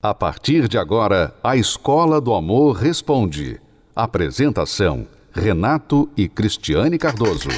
A 0.00 0.14
partir 0.14 0.68
de 0.68 0.78
agora, 0.78 1.34
a 1.42 1.56
Escola 1.56 2.20
do 2.20 2.32
Amor 2.32 2.76
Responde. 2.76 3.60
Apresentação: 3.96 5.08
Renato 5.32 6.08
e 6.16 6.28
Cristiane 6.28 6.96
Cardoso. 6.96 7.48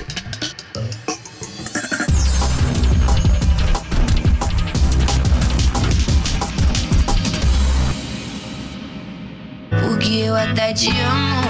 Porque 9.82 10.08
eu 10.08 10.34
até 10.34 10.72
te 10.72 10.88
amo, 10.88 11.42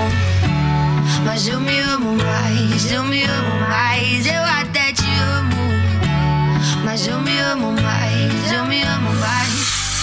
mas 1.25 1.47
eu 1.47 1.61
me 1.61 1.79
amo 1.79 2.17
mais, 2.17 2.91
eu 2.91 3.05
me 3.05 3.23
amo 3.23 3.61
mais, 3.69 4.27
eu 4.27 4.40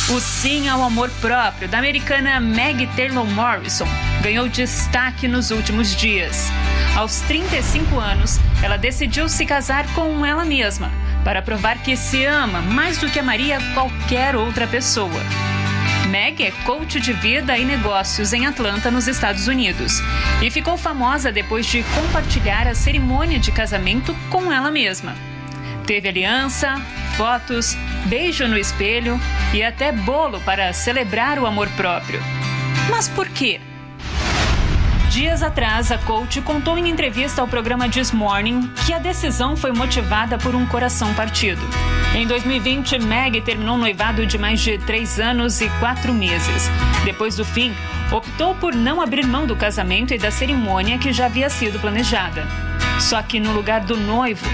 O 0.10 0.21
Sim 0.21 0.70
ao 0.70 0.82
Amor 0.84 1.10
Próprio, 1.20 1.68
da 1.68 1.78
americana 1.78 2.40
Maggie 2.40 2.88
Taylor 2.95 3.26
Morrison, 3.26 3.86
ganhou 4.22 4.48
destaque 4.48 5.27
nos 5.27 5.52
últimos 5.52 5.94
dias. 5.98 6.50
Aos 6.95 7.20
35 7.22 8.00
anos, 8.00 8.40
ela 8.64 8.78
decidiu 8.78 9.28
se 9.28 9.45
casar 9.45 9.86
com 9.94 10.26
ela 10.26 10.45
mesma, 10.45 10.90
para 11.26 11.41
provar 11.41 11.80
que 11.80 11.98
se 11.98 12.23
ama 12.23 12.62
mais 12.62 12.98
do 13.00 13.09
que 13.09 13.20
amaria 13.20 13.59
qualquer 13.73 14.34
outra 14.38 14.66
pessoa. 14.66 15.22
Meg 16.09 16.42
é 16.42 16.52
coach 16.64 17.02
de 17.02 17.12
vida 17.12 17.58
e 17.58 17.66
negócios 17.66 18.31
em 18.31 18.45
Atlanta, 18.45 18.89
nos 18.89 19.09
Estados 19.09 19.50
Unidos, 19.50 20.02
e 20.42 20.50
ficou 20.50 20.78
famosa 20.78 21.34
depois 21.34 21.66
de 21.66 21.84
compartilhar 21.84 22.66
a 22.66 22.73
cerimônia 22.73 23.39
de 23.39 23.52
casamento 23.52 24.16
com 24.30 24.53
ela 24.53 24.72
mesma. 24.72 25.17
Teve 25.86 26.08
aliança, 26.08 26.81
fotos, 27.17 27.76
beijo 28.05 28.48
no 28.48 28.57
espelho 28.57 29.20
e 29.52 29.63
até 29.63 29.91
bolo 29.91 30.39
para 30.41 30.71
celebrar 30.71 31.39
o 31.39 31.48
amor 31.48 31.67
próprio. 31.70 32.21
Mas 32.91 33.09
por 33.09 33.27
quê? 33.27 33.59
Dias 35.09 35.42
atrás, 35.42 35.92
a 35.92 35.97
coach 35.97 36.39
contou 36.42 36.77
em 36.77 36.88
entrevista 36.88 37.42
ao 37.42 37.47
programa 37.47 37.89
This 37.89 38.11
Morning 38.11 38.69
que 38.86 38.94
a 38.94 39.00
decisão 39.00 39.58
foi 39.58 39.72
motivada 39.72 40.38
por 40.38 40.53
um 40.53 40.67
coração 40.67 41.11
partido. 41.16 41.61
Em 42.14 42.27
2020, 42.27 43.00
Meg 43.00 43.42
terminou 43.42 43.75
um 43.75 43.80
noivado 43.80 44.27
de 44.27 44.38
mais 44.38 44.59
de 44.59 44.77
três 44.77 45.20
anos 45.20 45.59
e 45.59 45.70
quatro 45.80 46.14
meses. 46.14 46.70
Depois 47.03 47.36
do 47.36 47.44
fim, 47.44 47.73
optou 48.11 48.53
por 48.55 48.75
não 48.75 49.02
abrir 49.02 49.25
mão 49.25 49.47
do 49.47 49.55
casamento 49.55 50.14
e 50.14 50.20
da 50.20 50.30
cerimônia 50.30 50.99
que 50.99 51.11
já 51.11 51.25
havia 51.25 51.49
sido 51.49 51.80
planejada. 51.80 52.45
Só 52.99 53.20
que 53.23 53.39
no 53.39 53.53
lugar 53.53 53.81
do 53.81 53.97
noivo, 53.97 54.45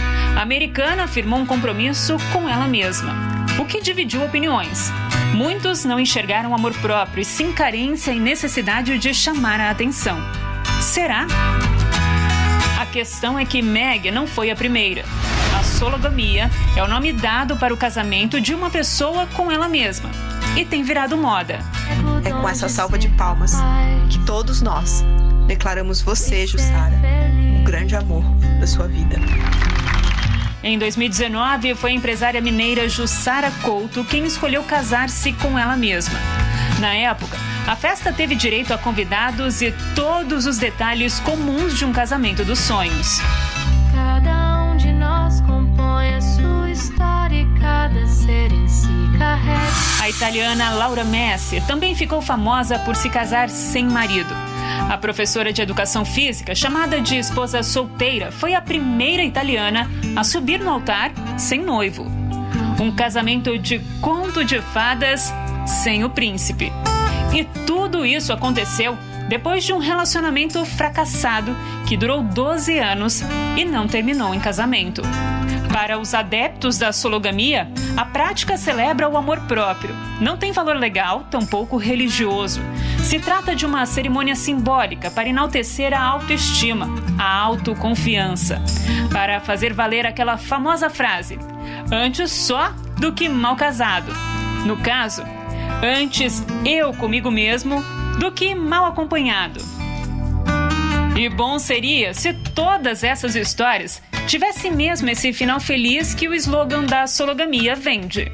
americana 0.44 1.08
firmou 1.08 1.39
um 1.39 1.45
compromisso 1.45 2.17
com 2.33 2.49
ela 2.49 2.67
mesma, 2.67 3.16
o 3.58 3.63
que 3.63 3.81
dividiu 3.81 4.22
opiniões. 4.25 4.91
Muitos 5.33 5.85
não 5.85 5.97
enxergaram 5.97 6.53
amor 6.53 6.73
próprio 6.80 7.22
e 7.22 7.25
sim 7.25 7.53
carência 7.53 8.11
e 8.11 8.19
necessidade 8.19 8.97
de 8.97 9.13
chamar 9.13 9.61
a 9.61 9.69
atenção. 9.69 10.17
Será? 10.81 11.25
A 12.77 12.85
questão 12.85 13.39
é 13.39 13.45
que 13.45 13.61
Meg 13.61 14.11
não 14.11 14.27
foi 14.27 14.52
a 14.52 14.55
primeira. 14.55 15.05
A 15.58 15.63
sologamia 15.63 16.52
é 16.75 16.83
o 16.83 16.89
nome 16.89 17.13
dado 17.13 17.55
para 17.55 17.73
o 17.73 17.78
casamento 17.78 18.41
de 18.41 18.53
uma 18.53 18.69
pessoa 18.69 19.25
com 19.28 19.50
ela 19.50 19.69
mesma 19.69 20.09
e 20.57 20.66
tem 20.66 20.83
virado 20.83 21.16
moda. 21.16 21.59
É 22.25 22.31
com 22.31 22.50
essa 22.50 22.67
salva 22.67 23.00
de 23.00 23.07
palmas 23.07 23.53
que 24.09 24.19
todos 24.25 24.61
nós 24.61 25.05
declaramos 25.47 26.02
você, 26.02 26.45
Jussara, 26.45 27.00
o 27.61 27.63
grande 27.63 27.95
amor 27.95 28.23
da 28.59 28.67
sua 28.67 28.89
vida. 28.89 29.16
Em 30.64 30.80
2019, 30.80 31.75
foi 31.75 31.92
a 31.92 31.94
empresária 31.94 32.39
mineira 32.39 32.88
Jussara 32.88 33.52
Couto 33.61 34.06
quem 34.06 34.23
escolheu 34.23 34.64
casar-se 34.64 35.33
com 35.33 35.59
ela 35.59 35.75
mesma. 35.75 36.17
Na 36.80 36.94
época, 36.94 37.38
a 37.67 37.75
festa 37.75 38.14
teve 38.14 38.33
direito 38.33 38.73
a 38.73 38.78
convidados 38.78 39.61
e 39.61 39.73
todos 39.94 40.45
os 40.45 40.58
detalhes 40.58 41.19
comuns 41.19 41.78
de 41.78 41.84
um 41.84 41.91
casamento 41.91 42.45
dos 42.45 42.59
sonhos. 42.59 43.19
Cada 43.94 44.63
um 44.63 44.78
de 44.78 44.94
nós 44.94 45.41
compõe 45.41 46.16
a 46.16 46.22
sua 46.22 46.72
história 46.72 47.41
e 47.41 47.59
cada 47.59 48.07
ser 48.07 48.53
em 48.53 48.66
si 48.66 48.88
carrega. 49.18 49.73
A 50.02 50.09
italiana 50.09 50.69
Laura 50.69 51.03
Messi 51.03 51.59
também 51.68 51.94
ficou 51.94 52.22
famosa 52.22 52.79
por 52.79 52.96
se 52.96 53.09
casar 53.09 53.50
sem 53.50 53.85
marido. 53.85 54.53
A 54.90 54.97
professora 54.97 55.51
de 55.51 55.62
educação 55.62 56.06
física, 56.06 56.53
chamada 56.53 57.01
de 57.01 57.18
esposa 57.18 57.63
solteira, 57.63 58.31
foi 58.31 58.53
a 58.53 58.62
primeira 58.62 59.24
italiana 59.24 59.90
a 60.16 60.24
subir 60.24 60.59
no 60.59 60.69
altar 60.69 61.12
sem 61.38 61.62
noivo. 61.62 62.06
Um 62.79 62.91
casamento 62.91 63.57
de 63.57 63.79
conto 64.02 64.44
de 64.44 64.62
fadas 64.62 65.34
sem 65.66 66.03
o 66.03 66.09
príncipe. 66.09 66.72
E 67.34 67.44
tudo 67.66 68.06
isso 68.06 68.31
aconteceu 68.31 68.97
depois 69.28 69.63
de 69.63 69.73
um 69.73 69.79
relacionamento 69.79 70.63
fracassado 70.66 71.56
que 71.88 71.97
durou 71.97 72.22
12 72.22 72.78
anos 72.78 73.23
e 73.57 73.66
não 73.66 73.88
terminou 73.88 74.34
em 74.34 74.40
casamento. 74.40 75.02
Para 75.72 75.97
os 75.97 76.13
adeptos 76.13 76.78
da 76.78 76.91
sologamia, 76.91 77.68
a 77.97 78.06
prática 78.06 78.57
celebra 78.57 79.09
o 79.09 79.18
amor 79.18 79.40
próprio. 79.47 79.96
Não 80.22 80.38
tem 80.38 80.52
valor 80.52 80.75
legal, 80.75 81.25
tampouco 81.31 81.78
religioso. 81.78 82.62
Se 83.03 83.19
trata 83.19 83.53
de 83.53 83.66
uma 83.66 83.86
cerimônia 83.86 84.34
simbólica 84.34 85.12
para 85.12 85.28
enaltecer 85.28 85.94
a 85.94 86.02
autoestima, 86.02 86.88
a 87.19 87.38
autoconfiança, 87.41 88.62
para 89.12 89.41
fazer 89.41 89.74
valer 89.74 90.08
aquela 90.08 90.38
famosa 90.38 90.90
frase: 90.90 91.38
antes 91.91 92.31
só 92.31 92.74
do 92.97 93.12
que 93.12 93.28
mal 93.28 93.56
casado. 93.56 94.12
No 94.66 94.78
caso, 94.78 95.22
antes 95.84 96.44
eu 96.66 96.94
comigo 96.94 97.30
mesmo 97.30 97.84
do 98.19 98.31
que 98.31 98.56
mal 98.56 98.86
acompanhado. 98.86 99.59
E 101.16 101.30
bom 101.30 101.59
seria 101.59 102.14
se 102.14 102.34
todas 102.34 103.03
essas 103.03 103.35
histórias 103.35 104.02
tivessem 104.28 104.72
mesmo 104.72 105.09
esse 105.09 105.34
final 105.34 105.59
feliz 105.59 106.16
que 106.16 106.28
o 106.28 106.34
slogan 106.34 106.85
da 106.85 107.06
sologamia 107.06 107.75
vende. 107.75 108.31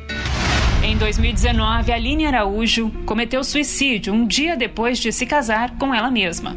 Em 0.82 0.98
2019, 0.98 1.92
Aline 1.92 2.26
Araújo 2.26 2.90
cometeu 3.06 3.44
suicídio 3.44 4.14
um 4.14 4.26
dia 4.26 4.56
depois 4.56 4.98
de 4.98 5.12
se 5.12 5.26
casar 5.26 5.72
com 5.78 5.94
ela 5.94 6.10
mesma. 6.10 6.56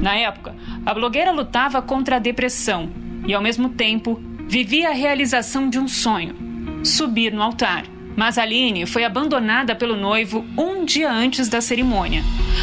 Na 0.00 0.14
época, 0.14 0.54
a 0.84 0.94
blogueira 0.94 1.32
lutava 1.32 1.82
contra 1.82 2.16
a 2.16 2.20
depressão 2.20 2.88
e, 3.26 3.34
ao 3.34 3.42
mesmo 3.42 3.70
tempo, 3.70 4.20
vivia 4.46 4.90
a 4.90 4.94
realização 4.94 5.68
de 5.68 5.80
um 5.80 5.88
sonho: 5.88 6.36
subir 6.84 7.32
no 7.32 7.42
altar. 7.42 7.84
Mas 8.16 8.38
Aline 8.38 8.86
foi 8.86 9.04
abandonada 9.04 9.74
pelo 9.74 9.96
noivo 9.96 10.46
um 10.56 10.84
dia 10.84 11.10
antes 11.12 11.48
da 11.48 11.60
cerimônia. 11.60 12.22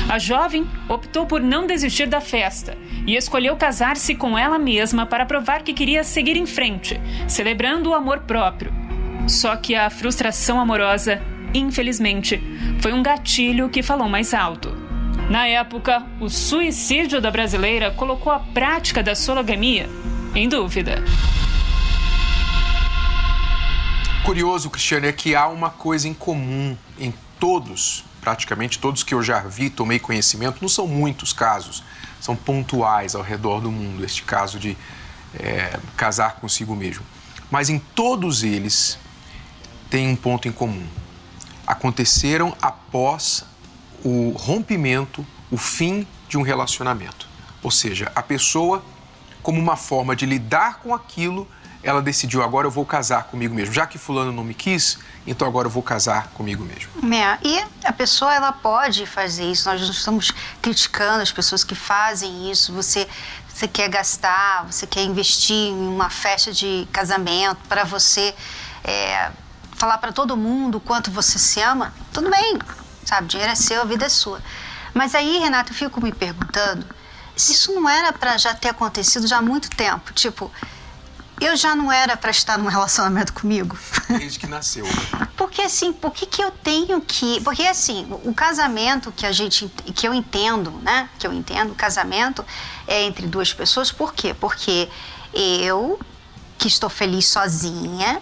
A 0.09 0.17
jovem 0.17 0.65
optou 0.89 1.27
por 1.27 1.41
não 1.41 1.67
desistir 1.67 2.07
da 2.07 2.21
festa 2.21 2.75
e 3.05 3.15
escolheu 3.15 3.55
casar-se 3.55 4.15
com 4.15 4.35
ela 4.35 4.57
mesma 4.57 5.05
para 5.05 5.25
provar 5.25 5.61
que 5.61 5.73
queria 5.73 6.03
seguir 6.03 6.37
em 6.37 6.47
frente, 6.47 6.99
celebrando 7.27 7.91
o 7.91 7.93
amor 7.93 8.21
próprio. 8.21 8.82
Só 9.27 9.55
que 9.55 9.73
a 9.73 9.89
frustração 9.89 10.59
amorosa, 10.59 11.21
infelizmente, 11.53 12.41
foi 12.81 12.91
um 12.93 13.01
gatilho 13.01 13.69
que 13.69 13.81
falou 13.81 14.09
mais 14.09 14.33
alto. 14.33 14.75
Na 15.29 15.47
época, 15.47 16.05
o 16.19 16.29
suicídio 16.29 17.21
da 17.21 17.31
brasileira 17.31 17.91
colocou 17.91 18.31
a 18.31 18.39
prática 18.39 19.01
da 19.01 19.15
sologamia 19.15 19.89
em 20.35 20.49
dúvida. 20.49 21.03
Curioso, 24.25 24.69
Cristiano, 24.69 25.05
é 25.05 25.11
que 25.11 25.35
há 25.35 25.47
uma 25.47 25.69
coisa 25.69 26.07
em 26.07 26.13
comum 26.13 26.75
em 26.99 27.13
todos, 27.39 28.03
praticamente 28.21 28.79
todos 28.79 29.03
que 29.03 29.13
eu 29.13 29.21
já 29.21 29.39
vi, 29.39 29.69
tomei 29.69 29.99
conhecimento, 29.99 30.59
não 30.61 30.69
são 30.69 30.87
muitos 30.87 31.33
casos, 31.33 31.83
são 32.19 32.35
pontuais 32.35 33.15
ao 33.15 33.21
redor 33.21 33.59
do 33.59 33.71
mundo, 33.71 34.03
este 34.03 34.23
caso 34.23 34.59
de 34.59 34.77
é, 35.39 35.77
casar 35.95 36.35
consigo 36.35 36.75
mesmo. 36.75 37.05
Mas 37.51 37.69
em 37.69 37.79
todos 37.79 38.43
eles 38.43 38.97
tem 39.93 40.07
um 40.07 40.15
ponto 40.15 40.47
em 40.47 40.51
comum. 40.51 40.87
Aconteceram 41.67 42.57
após 42.59 43.45
o 44.03 44.31
rompimento, 44.31 45.23
o 45.51 45.57
fim 45.57 46.07
de 46.27 46.35
um 46.35 46.41
relacionamento. 46.41 47.27
Ou 47.61 47.69
seja, 47.69 48.11
a 48.15 48.23
pessoa, 48.23 48.83
como 49.43 49.59
uma 49.61 49.75
forma 49.75 50.15
de 50.15 50.25
lidar 50.25 50.79
com 50.79 50.95
aquilo, 50.95 51.47
ela 51.83 52.01
decidiu 52.01 52.41
agora 52.41 52.65
eu 52.65 52.71
vou 52.71 52.87
casar 52.87 53.25
comigo 53.25 53.53
mesmo. 53.53 53.71
Já 53.71 53.85
que 53.85 53.99
fulano 53.99 54.31
não 54.31 54.43
me 54.43 54.55
quis, 54.55 54.97
então 55.27 55.47
agora 55.47 55.67
eu 55.67 55.71
vou 55.71 55.83
casar 55.83 56.29
comigo 56.29 56.63
mesmo. 56.63 56.89
É, 57.15 57.37
e 57.43 57.63
a 57.85 57.93
pessoa 57.93 58.33
ela 58.33 58.51
pode 58.51 59.05
fazer 59.05 59.43
isso. 59.43 59.69
Nós 59.69 59.79
não 59.79 59.91
estamos 59.91 60.31
criticando 60.59 61.21
as 61.21 61.31
pessoas 61.31 61.63
que 61.63 61.75
fazem 61.75 62.49
isso. 62.49 62.73
Você 62.73 63.07
você 63.47 63.67
quer 63.67 63.87
gastar, 63.89 64.65
você 64.65 64.87
quer 64.87 65.03
investir 65.03 65.55
em 65.55 65.87
uma 65.87 66.09
festa 66.09 66.51
de 66.51 66.87
casamento 66.91 67.59
para 67.69 67.83
você 67.83 68.33
é, 68.83 69.31
falar 69.83 69.97
para 69.97 70.13
todo 70.13 70.37
mundo 70.37 70.77
o 70.77 70.79
quanto 70.79 71.11
você 71.11 71.37
se 71.37 71.59
ama. 71.59 71.93
Tudo 72.13 72.29
bem, 72.29 72.57
sabe? 73.03 73.27
Dinheiro 73.27 73.51
é 73.51 73.55
seu, 73.55 73.81
a 73.81 73.83
vida 73.83 74.05
é 74.05 74.09
sua. 74.09 74.41
Mas 74.93 75.13
aí, 75.13 75.39
Renato, 75.39 75.73
eu 75.73 75.75
fico 75.75 76.01
me 76.01 76.13
perguntando 76.13 76.85
se 77.35 77.51
isso 77.51 77.73
não 77.73 77.89
era 77.89 78.13
para 78.13 78.37
já 78.37 78.53
ter 78.53 78.69
acontecido 78.69 79.27
já 79.27 79.39
há 79.39 79.41
muito 79.41 79.69
tempo. 79.69 80.13
Tipo, 80.13 80.49
eu 81.41 81.57
já 81.57 81.75
não 81.75 81.91
era 81.91 82.15
para 82.15 82.31
estar 82.31 82.57
num 82.57 82.69
relacionamento 82.69 83.33
comigo. 83.33 83.77
Desde 84.07 84.39
que 84.39 84.47
nasceu. 84.47 84.85
Por 84.85 85.27
porque 85.35 85.63
assim, 85.63 85.91
por 85.91 86.11
que, 86.11 86.27
que 86.27 86.41
eu 86.41 86.49
tenho 86.49 87.01
que. 87.01 87.41
Porque 87.41 87.63
assim, 87.63 88.07
o 88.23 88.33
casamento 88.33 89.11
que 89.11 89.25
a 89.25 89.33
gente. 89.33 89.67
que 89.67 90.07
eu 90.07 90.13
entendo, 90.13 90.71
né? 90.81 91.09
Que 91.19 91.27
eu 91.27 91.33
entendo, 91.33 91.73
o 91.73 91.75
casamento 91.75 92.45
é 92.87 93.03
entre 93.03 93.27
duas 93.27 93.53
pessoas, 93.53 93.91
por 93.91 94.13
quê? 94.13 94.33
Porque 94.33 94.87
eu, 95.33 95.99
que 96.57 96.69
estou 96.69 96.89
feliz 96.89 97.27
sozinha, 97.27 98.21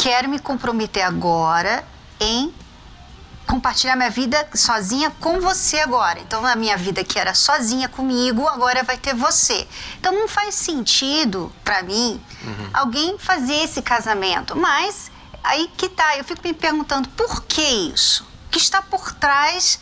quero 0.00 0.30
me 0.30 0.38
comprometer 0.38 1.04
agora 1.04 1.84
em 2.18 2.54
compartilhar 3.46 3.96
minha 3.96 4.08
vida 4.08 4.48
sozinha 4.54 5.10
com 5.20 5.40
você 5.40 5.80
agora. 5.80 6.20
Então, 6.20 6.46
a 6.46 6.56
minha 6.56 6.76
vida 6.76 7.04
que 7.04 7.18
era 7.18 7.34
sozinha 7.34 7.86
comigo, 7.86 8.48
agora 8.48 8.82
vai 8.82 8.96
ter 8.96 9.14
você. 9.14 9.68
Então, 9.98 10.12
não 10.12 10.26
faz 10.26 10.54
sentido 10.54 11.52
para 11.62 11.82
mim 11.82 12.18
uhum. 12.42 12.70
alguém 12.72 13.18
fazer 13.18 13.56
esse 13.56 13.82
casamento. 13.82 14.56
Mas 14.56 15.10
aí 15.44 15.70
que 15.76 15.88
tá, 15.90 16.16
eu 16.16 16.24
fico 16.24 16.40
me 16.44 16.54
perguntando 16.54 17.08
por 17.10 17.42
que 17.42 17.60
isso? 17.60 18.26
O 18.46 18.50
que 18.50 18.58
está 18.58 18.80
por 18.80 19.12
trás 19.12 19.80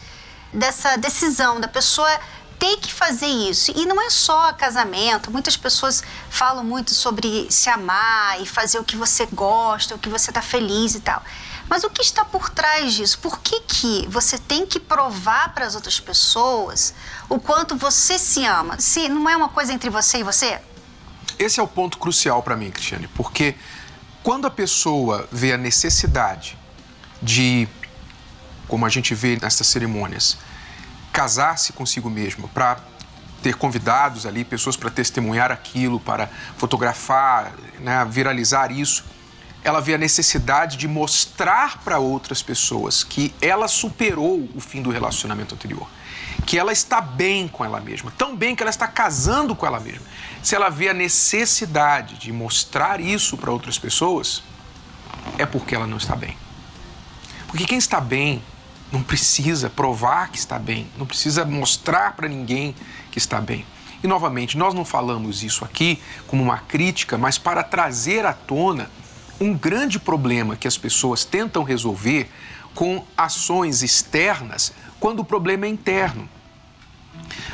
dessa 0.52 0.96
decisão 0.96 1.60
da 1.60 1.68
pessoa 1.68 2.10
ter 2.58 2.76
que 2.78 2.92
fazer 2.92 3.26
isso. 3.26 3.72
E 3.76 3.86
não 3.86 4.00
é 4.00 4.10
só 4.10 4.52
casamento. 4.52 5.30
Muitas 5.30 5.56
pessoas 5.56 6.02
falam 6.28 6.64
muito 6.64 6.94
sobre 6.94 7.46
se 7.50 7.70
amar 7.70 8.40
e 8.40 8.46
fazer 8.46 8.78
o 8.78 8.84
que 8.84 8.96
você 8.96 9.26
gosta, 9.26 9.94
o 9.94 9.98
que 9.98 10.08
você 10.08 10.30
está 10.30 10.42
feliz 10.42 10.94
e 10.94 11.00
tal. 11.00 11.22
Mas 11.68 11.84
o 11.84 11.90
que 11.90 12.02
está 12.02 12.24
por 12.24 12.48
trás 12.48 12.94
disso? 12.94 13.18
Por 13.18 13.40
que, 13.40 13.60
que 13.60 14.06
você 14.08 14.38
tem 14.38 14.66
que 14.66 14.80
provar 14.80 15.52
para 15.52 15.66
as 15.66 15.74
outras 15.74 16.00
pessoas 16.00 16.94
o 17.28 17.38
quanto 17.38 17.76
você 17.76 18.18
se 18.18 18.44
ama? 18.44 18.80
Se 18.80 19.08
não 19.08 19.28
é 19.28 19.36
uma 19.36 19.50
coisa 19.50 19.72
entre 19.72 19.90
você 19.90 20.18
e 20.18 20.22
você? 20.22 20.58
Esse 21.38 21.60
é 21.60 21.62
o 21.62 21.68
ponto 21.68 21.98
crucial 21.98 22.42
para 22.42 22.56
mim, 22.56 22.70
Cristiane, 22.70 23.06
porque 23.08 23.54
quando 24.22 24.46
a 24.46 24.50
pessoa 24.50 25.28
vê 25.30 25.52
a 25.52 25.58
necessidade 25.58 26.58
de, 27.22 27.68
como 28.66 28.86
a 28.86 28.88
gente 28.88 29.14
vê 29.14 29.38
nessas 29.40 29.66
cerimônias, 29.66 30.38
casar-se 31.18 31.72
consigo 31.72 32.08
mesma 32.08 32.46
para 32.46 32.78
ter 33.42 33.56
convidados 33.56 34.24
ali, 34.24 34.44
pessoas 34.44 34.76
para 34.76 34.88
testemunhar 34.88 35.50
aquilo, 35.50 35.98
para 35.98 36.30
fotografar, 36.56 37.52
né, 37.80 38.06
viralizar 38.08 38.70
isso 38.70 39.04
ela 39.64 39.80
vê 39.80 39.94
a 39.94 39.98
necessidade 39.98 40.76
de 40.76 40.86
mostrar 40.86 41.78
para 41.78 41.98
outras 41.98 42.40
pessoas 42.40 43.02
que 43.02 43.34
ela 43.42 43.66
superou 43.66 44.48
o 44.54 44.60
fim 44.60 44.80
do 44.80 44.88
relacionamento 44.88 45.52
anterior, 45.54 45.86
que 46.46 46.56
ela 46.56 46.72
está 46.72 47.00
bem 47.00 47.48
com 47.48 47.64
ela 47.64 47.80
mesma, 47.80 48.12
tão 48.16 48.36
bem 48.36 48.54
que 48.54 48.62
ela 48.62 48.70
está 48.70 48.86
casando 48.86 49.56
com 49.56 49.66
ela 49.66 49.80
mesma. 49.80 50.06
Se 50.42 50.54
ela 50.54 50.68
vê 50.68 50.88
a 50.88 50.94
necessidade 50.94 52.14
de 52.18 52.32
mostrar 52.32 53.00
isso 53.00 53.36
para 53.36 53.50
outras 53.50 53.78
pessoas, 53.78 54.44
é 55.36 55.44
porque 55.44 55.74
ela 55.74 55.88
não 55.88 55.96
está 55.96 56.14
bem. 56.14 56.38
Porque 57.48 57.66
quem 57.66 57.78
está 57.78 58.00
bem 58.00 58.40
não 58.92 59.02
precisa 59.02 59.68
provar 59.68 60.30
que 60.30 60.38
está 60.38 60.58
bem, 60.58 60.86
não 60.96 61.06
precisa 61.06 61.44
mostrar 61.44 62.14
para 62.16 62.28
ninguém 62.28 62.74
que 63.10 63.18
está 63.18 63.40
bem. 63.40 63.64
E 64.02 64.06
novamente, 64.06 64.56
nós 64.56 64.74
não 64.74 64.84
falamos 64.84 65.42
isso 65.42 65.64
aqui 65.64 66.00
como 66.26 66.42
uma 66.42 66.58
crítica, 66.58 67.18
mas 67.18 67.36
para 67.36 67.62
trazer 67.62 68.24
à 68.24 68.32
tona 68.32 68.90
um 69.40 69.54
grande 69.54 69.98
problema 69.98 70.56
que 70.56 70.68
as 70.68 70.78
pessoas 70.78 71.24
tentam 71.24 71.62
resolver 71.62 72.30
com 72.74 73.04
ações 73.16 73.82
externas 73.82 74.72
quando 75.00 75.20
o 75.20 75.24
problema 75.24 75.66
é 75.66 75.68
interno. 75.68 76.28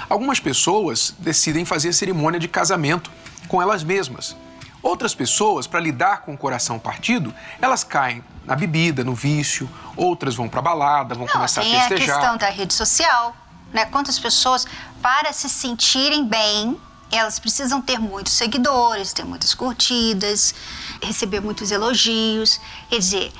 Algumas 0.08 0.38
pessoas 0.38 1.14
decidem 1.18 1.64
fazer 1.64 1.92
cerimônia 1.92 2.38
de 2.38 2.48
casamento 2.48 3.10
com 3.48 3.60
elas 3.60 3.82
mesmas. 3.82 4.36
Outras 4.84 5.14
pessoas, 5.14 5.66
para 5.66 5.80
lidar 5.80 6.20
com 6.20 6.34
o 6.34 6.36
coração 6.36 6.78
partido, 6.78 7.34
elas 7.58 7.82
caem 7.82 8.22
na 8.44 8.54
bebida, 8.54 9.02
no 9.02 9.14
vício, 9.14 9.66
outras 9.96 10.34
vão 10.34 10.46
para 10.46 10.60
balada, 10.60 11.14
vão 11.14 11.24
Não, 11.24 11.32
começar 11.32 11.62
a 11.62 11.64
festejar. 11.64 11.88
Tem 11.88 11.96
a 11.96 12.00
questão 12.00 12.36
da 12.36 12.50
rede 12.50 12.74
social, 12.74 13.34
né? 13.72 13.86
Quantas 13.86 14.18
pessoas, 14.18 14.66
para 15.00 15.32
se 15.32 15.48
sentirem 15.48 16.26
bem, 16.26 16.78
elas 17.10 17.38
precisam 17.38 17.80
ter 17.80 17.98
muitos 17.98 18.34
seguidores, 18.34 19.14
ter 19.14 19.24
muitas 19.24 19.54
curtidas, 19.54 20.54
receber 21.02 21.40
muitos 21.40 21.70
elogios. 21.70 22.60
Quer 22.90 22.98
dizer, 22.98 23.32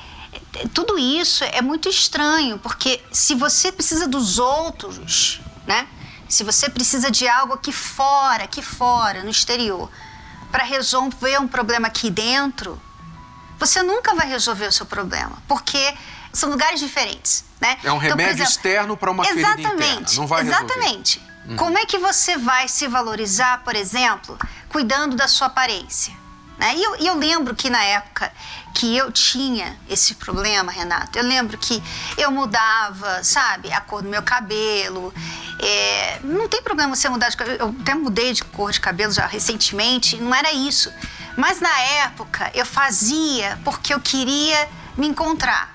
tudo 0.72 0.98
isso 0.98 1.44
é 1.44 1.60
muito 1.60 1.90
estranho, 1.90 2.58
porque 2.58 3.02
se 3.12 3.34
você 3.34 3.70
precisa 3.70 4.08
dos 4.08 4.38
outros, 4.38 5.42
né? 5.66 5.86
Se 6.26 6.42
você 6.42 6.70
precisa 6.70 7.10
de 7.10 7.28
algo 7.28 7.52
aqui 7.52 7.70
fora, 7.70 8.44
aqui 8.44 8.62
fora, 8.62 9.22
no 9.22 9.28
exterior, 9.28 9.90
para 10.54 10.62
resolver 10.62 11.36
um 11.40 11.48
problema 11.48 11.88
aqui 11.88 12.08
dentro, 12.08 12.80
você 13.58 13.82
nunca 13.82 14.14
vai 14.14 14.28
resolver 14.28 14.66
o 14.68 14.70
seu 14.70 14.86
problema, 14.86 15.42
porque 15.48 15.92
são 16.32 16.48
lugares 16.48 16.78
diferentes, 16.78 17.44
né? 17.60 17.76
É 17.82 17.90
um 17.90 17.98
remédio 17.98 18.22
então, 18.22 18.34
exemplo, 18.34 18.50
externo 18.52 18.96
para 18.96 19.10
uma 19.10 19.26
exatamente, 19.26 19.66
ferida 19.66 19.84
interna, 19.84 20.06
não 20.14 20.26
vai 20.28 20.44
resolver. 20.44 20.64
Exatamente. 20.72 21.22
Uhum. 21.48 21.56
Como 21.56 21.76
é 21.76 21.84
que 21.84 21.98
você 21.98 22.38
vai 22.38 22.68
se 22.68 22.86
valorizar, 22.86 23.64
por 23.64 23.74
exemplo, 23.74 24.38
cuidando 24.68 25.16
da 25.16 25.26
sua 25.26 25.48
aparência? 25.48 26.14
Né? 26.56 26.76
E 26.76 26.84
eu, 26.84 26.94
eu, 26.98 27.16
lembro 27.16 27.56
que 27.56 27.68
na 27.68 27.82
época 27.82 28.32
que 28.74 28.96
eu 28.96 29.12
tinha 29.12 29.78
esse 29.88 30.16
problema, 30.16 30.72
Renato, 30.72 31.16
eu 31.16 31.24
lembro 31.24 31.56
que 31.56 31.82
eu 32.18 32.30
mudava, 32.30 33.22
sabe, 33.22 33.72
a 33.72 33.80
cor 33.80 34.02
do 34.02 34.08
meu 34.08 34.22
cabelo. 34.22 35.14
É, 35.60 36.18
não 36.24 36.48
tem 36.48 36.60
problema 36.60 36.94
você 36.94 37.08
mudar 37.08 37.28
de 37.28 37.36
cabelo. 37.36 37.58
Eu 37.60 37.76
até 37.80 37.94
mudei 37.94 38.32
de 38.32 38.42
cor 38.42 38.72
de 38.72 38.80
cabelo 38.80 39.12
já 39.12 39.26
recentemente, 39.26 40.16
não 40.16 40.34
era 40.34 40.52
isso. 40.52 40.92
Mas 41.36 41.60
na 41.60 41.80
época 42.04 42.50
eu 42.54 42.66
fazia 42.66 43.58
porque 43.64 43.94
eu 43.94 44.00
queria 44.00 44.68
me 44.96 45.06
encontrar. 45.06 45.72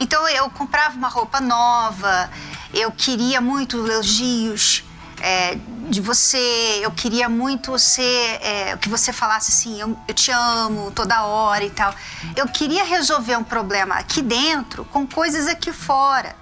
Então 0.00 0.28
eu 0.28 0.48
comprava 0.50 0.96
uma 0.96 1.08
roupa 1.08 1.40
nova, 1.40 2.30
eu 2.72 2.90
queria 2.90 3.40
muito 3.40 3.76
elogios 3.86 4.83
é, 5.24 5.56
de 5.88 6.02
você, 6.02 6.80
eu 6.82 6.90
queria 6.90 7.30
muito 7.30 7.78
ser, 7.78 8.38
é, 8.42 8.76
que 8.76 8.90
você 8.90 9.10
falasse 9.10 9.50
assim, 9.50 9.80
eu, 9.80 9.98
eu 10.06 10.12
te 10.12 10.30
amo 10.30 10.90
toda 10.90 11.24
hora 11.24 11.64
e 11.64 11.70
tal. 11.70 11.94
Eu 12.36 12.46
queria 12.46 12.84
resolver 12.84 13.34
um 13.34 13.42
problema 13.42 13.94
aqui 13.94 14.20
dentro 14.20 14.84
com 14.84 15.06
coisas 15.06 15.46
aqui 15.46 15.72
fora. 15.72 16.36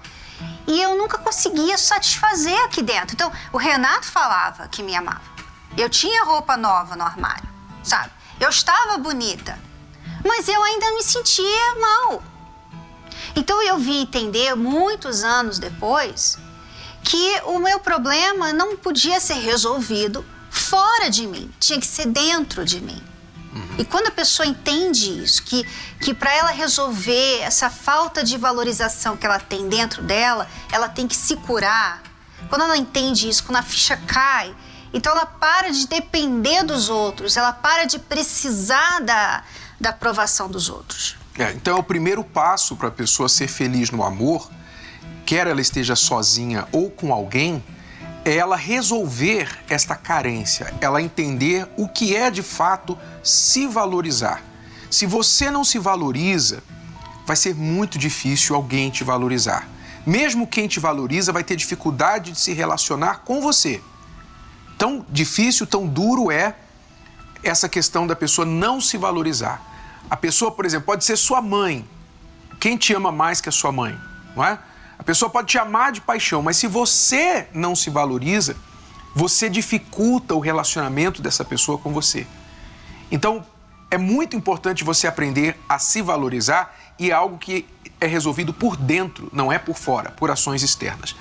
E 0.67 0.81
eu 0.81 0.97
nunca 0.97 1.17
conseguia 1.17 1.77
satisfazer 1.77 2.59
aqui 2.65 2.81
dentro. 2.81 3.13
Então, 3.13 3.31
o 3.53 3.57
Renato 3.57 4.05
falava 4.05 4.67
que 4.67 4.83
me 4.83 4.93
amava. 4.93 5.31
Eu 5.77 5.89
tinha 5.89 6.25
roupa 6.25 6.57
nova 6.57 6.97
no 6.97 7.05
armário, 7.05 7.47
sabe? 7.81 8.11
Eu 8.37 8.49
estava 8.49 8.97
bonita. 8.97 9.57
Mas 10.25 10.49
eu 10.49 10.61
ainda 10.61 10.91
me 10.91 11.03
sentia 11.03 11.75
mal. 11.79 12.21
Então 13.33 13.63
eu 13.63 13.77
vim 13.77 14.01
entender 14.01 14.53
muitos 14.55 15.23
anos 15.23 15.57
depois 15.57 16.37
que 17.03 17.41
o 17.45 17.59
meu 17.59 17.79
problema 17.79 18.53
não 18.53 18.77
podia 18.77 19.19
ser 19.19 19.35
resolvido 19.35 20.25
fora 20.49 21.09
de 21.09 21.27
mim, 21.27 21.51
tinha 21.59 21.79
que 21.79 21.85
ser 21.85 22.07
dentro 22.07 22.63
de 22.63 22.79
mim. 22.79 23.01
Uhum. 23.53 23.75
E 23.77 23.85
quando 23.85 24.07
a 24.07 24.11
pessoa 24.11 24.45
entende 24.45 25.23
isso, 25.23 25.43
que, 25.43 25.63
que 25.99 26.13
para 26.13 26.33
ela 26.33 26.51
resolver 26.51 27.39
essa 27.41 27.69
falta 27.69 28.23
de 28.23 28.37
valorização 28.37 29.17
que 29.17 29.25
ela 29.25 29.39
tem 29.39 29.67
dentro 29.67 30.01
dela, 30.01 30.47
ela 30.71 30.87
tem 30.87 31.07
que 31.07 31.15
se 31.15 31.35
curar. 31.35 32.01
Quando 32.49 32.63
ela 32.63 32.77
entende 32.77 33.27
isso, 33.27 33.43
quando 33.43 33.57
a 33.57 33.63
ficha 33.63 33.97
cai, 33.97 34.55
então 34.93 35.11
ela 35.11 35.25
para 35.25 35.71
de 35.71 35.87
depender 35.87 36.63
dos 36.63 36.89
outros, 36.89 37.35
ela 37.35 37.51
para 37.51 37.85
de 37.85 37.99
precisar 37.99 38.99
da, 39.01 39.43
da 39.79 39.89
aprovação 39.89 40.47
dos 40.47 40.69
outros. 40.69 41.15
É, 41.37 41.51
então 41.51 41.75
é 41.75 41.79
o 41.79 41.83
primeiro 41.83 42.23
passo 42.23 42.75
para 42.75 42.89
a 42.89 42.91
pessoa 42.91 43.27
ser 43.27 43.47
feliz 43.47 43.89
no 43.89 44.03
amor 44.03 44.49
quer 45.25 45.47
ela 45.47 45.61
esteja 45.61 45.95
sozinha 45.95 46.67
ou 46.71 46.89
com 46.89 47.13
alguém, 47.13 47.63
é 48.25 48.35
ela 48.35 48.55
resolver 48.55 49.49
esta 49.69 49.95
carência, 49.95 50.73
ela 50.79 51.01
entender 51.01 51.67
o 51.77 51.87
que 51.87 52.15
é 52.15 52.31
de 52.31 52.41
fato 52.41 52.97
se 53.21 53.67
valorizar. 53.67 54.41
Se 54.89 55.05
você 55.05 55.51
não 55.51 55.63
se 55.63 55.77
valoriza, 55.77 56.63
vai 57.25 57.35
ser 57.35 57.55
muito 57.55 57.97
difícil 57.97 58.55
alguém 58.55 58.89
te 58.89 59.03
valorizar. 59.03 59.67
Mesmo 60.05 60.47
quem 60.47 60.67
te 60.67 60.79
valoriza 60.79 61.31
vai 61.31 61.43
ter 61.43 61.55
dificuldade 61.55 62.31
de 62.31 62.39
se 62.39 62.53
relacionar 62.53 63.21
com 63.25 63.41
você. 63.41 63.81
Tão 64.77 65.05
difícil, 65.09 65.65
tão 65.65 65.87
duro 65.87 66.31
é 66.31 66.55
essa 67.43 67.67
questão 67.67 68.07
da 68.07 68.15
pessoa 68.15 68.45
não 68.45 68.79
se 68.79 68.97
valorizar. 68.97 69.61
A 70.09 70.15
pessoa, 70.15 70.51
por 70.51 70.65
exemplo, 70.65 70.85
pode 70.85 71.03
ser 71.03 71.17
sua 71.17 71.41
mãe. 71.41 71.87
Quem 72.59 72.77
te 72.77 72.93
ama 72.93 73.11
mais 73.11 73.41
que 73.41 73.49
a 73.49 73.51
sua 73.51 73.71
mãe, 73.71 73.97
não 74.35 74.43
é? 74.43 74.59
A 74.97 75.03
pessoa 75.03 75.29
pode 75.29 75.47
te 75.47 75.57
amar 75.57 75.91
de 75.91 76.01
paixão, 76.01 76.41
mas 76.41 76.57
se 76.57 76.67
você 76.67 77.47
não 77.53 77.75
se 77.75 77.89
valoriza, 77.89 78.55
você 79.15 79.49
dificulta 79.49 80.33
o 80.33 80.39
relacionamento 80.39 81.21
dessa 81.21 81.43
pessoa 81.43 81.77
com 81.77 81.91
você. 81.91 82.25
Então, 83.11 83.45
é 83.91 83.97
muito 83.97 84.35
importante 84.35 84.83
você 84.83 85.05
aprender 85.05 85.59
a 85.69 85.77
se 85.77 86.01
valorizar 86.01 86.75
e 86.97 87.11
é 87.11 87.13
algo 87.13 87.37
que 87.37 87.65
é 87.99 88.07
resolvido 88.07 88.53
por 88.53 88.75
dentro, 88.75 89.29
não 89.31 89.51
é 89.51 89.59
por 89.59 89.77
fora, 89.77 90.11
por 90.11 90.31
ações 90.31 90.63
externas. 90.63 91.15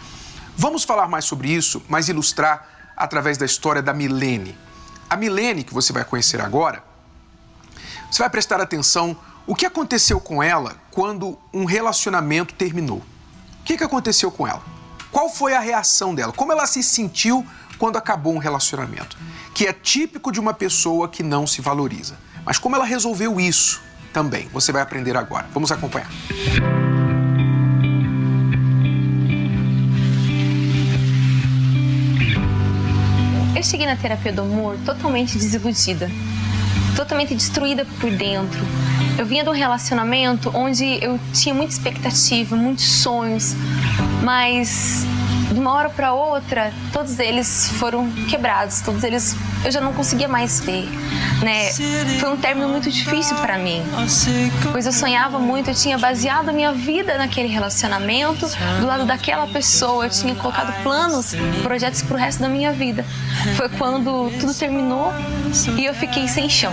Vamos 0.56 0.84
falar 0.84 1.08
mais 1.08 1.24
sobre 1.24 1.50
isso, 1.50 1.82
mas 1.88 2.08
ilustrar 2.08 2.92
através 2.96 3.36
da 3.36 3.44
história 3.44 3.82
da 3.82 3.92
Milene. 3.92 4.56
A 5.08 5.16
Milene, 5.16 5.64
que 5.64 5.74
você 5.74 5.92
vai 5.92 6.04
conhecer 6.04 6.40
agora, 6.40 6.82
você 8.10 8.18
vai 8.18 8.30
prestar 8.30 8.60
atenção 8.60 9.16
O 9.46 9.54
que 9.54 9.66
aconteceu 9.66 10.20
com 10.20 10.42
ela 10.42 10.76
quando 10.90 11.36
um 11.52 11.64
relacionamento 11.64 12.54
terminou? 12.54 13.02
O 13.62 13.64
que, 13.64 13.76
que 13.76 13.84
aconteceu 13.84 14.28
com 14.28 14.44
ela? 14.44 14.60
Qual 15.12 15.28
foi 15.28 15.54
a 15.54 15.60
reação 15.60 16.12
dela? 16.16 16.32
Como 16.32 16.50
ela 16.50 16.66
se 16.66 16.82
sentiu 16.82 17.46
quando 17.78 17.96
acabou 17.96 18.34
um 18.34 18.38
relacionamento? 18.38 19.16
Que 19.54 19.68
é 19.68 19.72
típico 19.72 20.32
de 20.32 20.40
uma 20.40 20.52
pessoa 20.52 21.08
que 21.08 21.22
não 21.22 21.46
se 21.46 21.62
valoriza. 21.62 22.18
Mas 22.44 22.58
como 22.58 22.74
ela 22.74 22.84
resolveu 22.84 23.38
isso 23.38 23.80
também? 24.12 24.48
Você 24.52 24.72
vai 24.72 24.82
aprender 24.82 25.16
agora. 25.16 25.46
Vamos 25.54 25.70
acompanhar. 25.70 26.10
Eu 33.54 33.62
cheguei 33.62 33.86
na 33.86 33.94
terapia 33.94 34.32
do 34.32 34.42
amor 34.42 34.76
totalmente 34.84 35.38
desiludida, 35.38 36.10
totalmente 36.96 37.32
destruída 37.32 37.86
por 38.00 38.10
dentro. 38.10 38.60
Eu 39.18 39.26
vinha 39.26 39.44
de 39.44 39.50
um 39.50 39.52
relacionamento 39.52 40.50
onde 40.54 40.98
eu 41.02 41.18
tinha 41.32 41.54
muita 41.54 41.72
expectativa, 41.72 42.56
muitos 42.56 42.84
sonhos, 42.84 43.54
mas 44.22 45.04
de 45.52 45.60
uma 45.60 45.72
hora 45.74 45.90
para 45.90 46.14
outra, 46.14 46.72
todos 46.92 47.18
eles 47.18 47.70
foram 47.78 48.10
quebrados, 48.28 48.80
todos 48.80 49.04
eles 49.04 49.36
eu 49.64 49.70
já 49.70 49.80
não 49.80 49.92
conseguia 49.92 50.26
mais 50.26 50.60
ver, 50.60 50.88
né? 51.42 51.70
Foi 52.18 52.30
um 52.32 52.36
término 52.36 52.68
muito 52.68 52.90
difícil 52.90 53.36
para 53.36 53.58
mim, 53.58 53.82
pois 54.72 54.86
eu 54.86 54.92
sonhava 54.92 55.38
muito, 55.38 55.68
eu 55.70 55.74
tinha 55.74 55.98
baseado 55.98 56.48
a 56.48 56.52
minha 56.52 56.72
vida 56.72 57.18
naquele 57.18 57.48
relacionamento, 57.48 58.46
do 58.80 58.86
lado 58.86 59.04
daquela 59.04 59.46
pessoa, 59.46 60.06
eu 60.06 60.10
tinha 60.10 60.34
colocado 60.34 60.72
planos, 60.82 61.34
projetos 61.62 62.00
para 62.02 62.16
o 62.16 62.18
resto 62.18 62.40
da 62.40 62.48
minha 62.48 62.72
vida. 62.72 63.04
Foi 63.56 63.68
quando 63.68 64.32
tudo 64.40 64.54
terminou 64.54 65.12
e 65.76 65.84
eu 65.84 65.94
fiquei 65.94 66.26
sem 66.28 66.48
chão. 66.48 66.72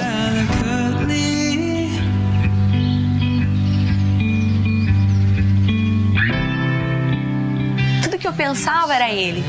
Pensava 8.40 8.96
era 8.96 9.12
ele. 9.12 9.44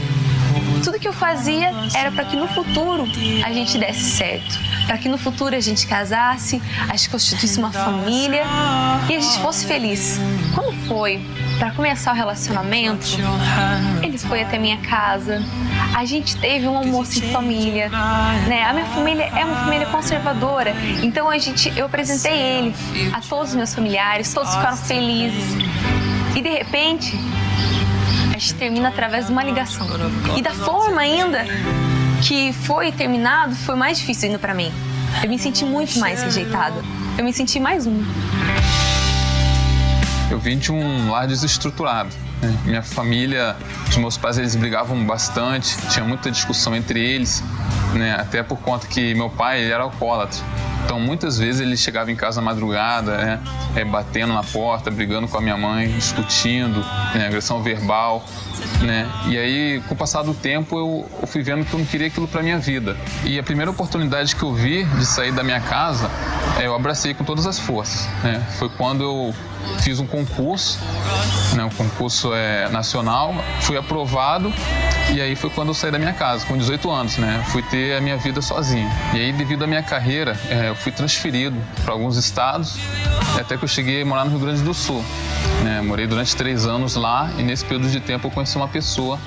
Tudo 0.83 0.99
que 0.99 1.07
eu 1.07 1.13
fazia 1.13 1.71
era 1.95 2.11
para 2.11 2.25
que 2.25 2.35
no 2.35 2.49
futuro 2.49 3.05
a 3.45 3.53
gente 3.53 3.79
desse 3.79 4.03
certo, 4.03 4.59
para 4.85 4.99
que 4.99 5.09
no 5.09 5.17
futuro 5.17 5.55
a 5.55 5.61
gente 5.61 5.87
casasse, 5.87 6.61
a 6.89 6.97
gente 6.97 7.09
constituísse 7.11 7.59
uma 7.61 7.71
família 7.71 8.43
e 9.09 9.15
a 9.15 9.21
gente 9.21 9.39
fosse 9.39 9.65
feliz. 9.65 10.19
Quando 10.55 10.73
foi 10.89 11.25
para 11.61 11.71
começar 11.71 12.13
o 12.13 12.17
relacionamento, 12.17 13.07
ele 14.03 14.19
foi 14.19 14.43
até 14.43 14.59
minha 14.59 14.79
casa. 14.79 15.41
A 15.95 16.05
gente 16.05 16.37
teve 16.39 16.67
um 16.67 16.77
almoço 16.77 17.19
em 17.21 17.31
família, 17.31 17.91
né? 18.49 18.65
A 18.65 18.73
minha 18.73 18.87
família 18.87 19.31
é 19.37 19.45
uma 19.45 19.65
família 19.65 19.87
conservadora, 19.87 20.75
então 21.01 21.31
a 21.31 21.39
gente, 21.39 21.73
eu 21.79 21.87
apresentei 21.87 22.33
ele 22.33 22.75
a 23.13 23.21
todos 23.21 23.51
os 23.51 23.55
meus 23.55 23.73
familiares, 23.73 24.35
todos 24.35 24.53
ficaram 24.53 24.77
felizes. 24.77 25.55
E 26.35 26.41
de 26.43 26.49
repente, 26.49 27.17
termina 28.55 28.89
através 28.89 29.27
de 29.27 29.33
uma 29.33 29.45
ligação. 29.45 29.87
E 30.37 30.43
da 30.43 30.53
forma 30.53 31.01
ainda 31.01 31.45
que 32.23 32.53
foi 32.53 32.93
terminado, 32.93 33.55
foi 33.55 33.75
mais 33.77 33.99
difícil 33.99 34.27
ainda 34.27 34.39
para 34.39 34.55
mim. 34.55 34.73
Eu 35.23 35.29
me 35.29 35.39
senti 35.39 35.65
muito 35.65 35.99
mais 35.99 36.23
rejeitada. 36.23 36.83
Eu 37.19 37.25
me 37.25 37.33
senti 37.33 37.59
mais 37.59 37.87
um. 37.87 38.03
Eu 40.31 40.39
vim 40.39 40.59
de 40.59 40.71
um 40.71 41.11
lar 41.11 41.27
desestruturado. 41.27 42.11
Né? 42.41 42.57
Minha 42.65 42.83
família, 42.83 43.57
os 43.89 43.97
meus 43.97 44.17
pais, 44.17 44.39
eles 44.39 44.55
brigavam 44.55 45.05
bastante, 45.05 45.77
tinha 45.89 46.05
muita 46.05 46.31
discussão 46.31 46.75
entre 46.75 47.01
eles, 47.01 47.43
né? 47.95 48.15
até 48.19 48.43
por 48.43 48.59
conta 48.59 48.87
que 48.87 49.15
meu 49.15 49.29
pai 49.29 49.63
ele 49.63 49.73
era 49.73 49.83
alcoólatra. 49.83 50.41
Então, 50.85 50.99
muitas 50.99 51.39
vezes 51.39 51.61
ele 51.61 51.77
chegava 51.77 52.11
em 52.11 52.17
casa 52.17 52.41
madrugada, 52.41 53.17
né, 53.19 53.41
é, 53.77 53.85
batendo 53.85 54.33
na 54.33 54.43
porta, 54.43 54.91
brigando 54.91 55.29
com 55.29 55.39
a 55.39 55.41
minha 55.41 55.57
mãe, 55.57 55.89
discutindo, 55.89 56.81
né, 57.15 57.27
agressão 57.27 57.63
verbal, 57.63 58.25
né? 58.83 59.09
E 59.27 59.39
aí, 59.39 59.83
com 59.87 59.95
o 59.95 59.97
passar 59.97 60.23
do 60.23 60.35
tempo, 60.35 60.77
eu, 60.77 61.09
eu 61.21 61.27
fui 61.27 61.43
vendo 61.43 61.65
que 61.65 61.73
eu 61.73 61.79
não 61.79 61.87
queria 61.87 62.07
aquilo 62.07 62.27
para 62.27 62.43
minha 62.43 62.59
vida. 62.59 62.97
E 63.25 63.39
a 63.39 63.43
primeira 63.43 63.71
oportunidade 63.71 64.35
que 64.35 64.43
eu 64.43 64.55
vi 64.55 64.85
de 64.85 65.07
sair 65.07 65.33
da 65.33 65.43
minha 65.43 65.61
casa, 65.61 66.11
é, 66.59 66.67
eu 66.67 66.75
abracei 66.75 67.15
com 67.15 67.25
todas 67.25 67.47
as 67.47 67.59
forças. 67.59 68.09
Né? 68.23 68.45
Foi 68.59 68.69
quando 68.69 69.03
eu 69.03 69.35
fiz 69.81 70.01
um 70.01 70.07
concurso, 70.07 70.79
né, 71.55 71.65
um 71.65 71.71
concurso 71.71 72.35
é, 72.35 72.69
nacional, 72.71 73.35
fui 73.61 73.77
aprovado 73.77 74.53
e 75.13 75.21
aí 75.21 75.35
foi 75.35 75.51
quando 75.51 75.69
eu 75.69 75.75
saí 75.75 75.91
da 75.91 75.99
minha 75.99 76.13
casa, 76.13 76.47
com 76.47 76.57
18 76.57 76.89
anos, 76.89 77.19
né? 77.19 77.43
Fui 77.49 77.63
ter 77.63 77.97
a 77.97 78.01
minha 78.01 78.17
vida 78.17 78.41
sozinho. 78.41 78.89
E 79.13 79.19
aí, 79.19 79.33
devido 79.33 79.65
à 79.65 79.67
minha 79.67 79.83
carreira, 79.83 80.39
é, 80.49 80.70
eu 80.71 80.77
fui 80.77 80.93
transferido 80.93 81.57
para 81.85 81.93
alguns 81.93 82.17
estados, 82.17 82.79
até 83.39 83.57
que 83.57 83.65
eu 83.65 83.69
cheguei 83.69 84.03
a 84.03 84.07
morar 84.07 84.25
no 84.25 84.31
Rio 84.31 84.41
Grande 84.41 84.63
do 84.63 84.73
Sul. 84.73 85.05
Né? 85.65 85.81
Morei 85.83 86.07
durante 86.07 86.35
três 86.35 86.65
anos 86.65 86.95
lá 86.95 87.31
e 87.37 87.43
nesse 87.43 87.65
período 87.65 87.91
de 87.91 88.01
tempo 88.01 88.29
eu 88.29 88.31
conheci 88.31 88.57
uma 88.57 88.69
pessoa 88.69 89.19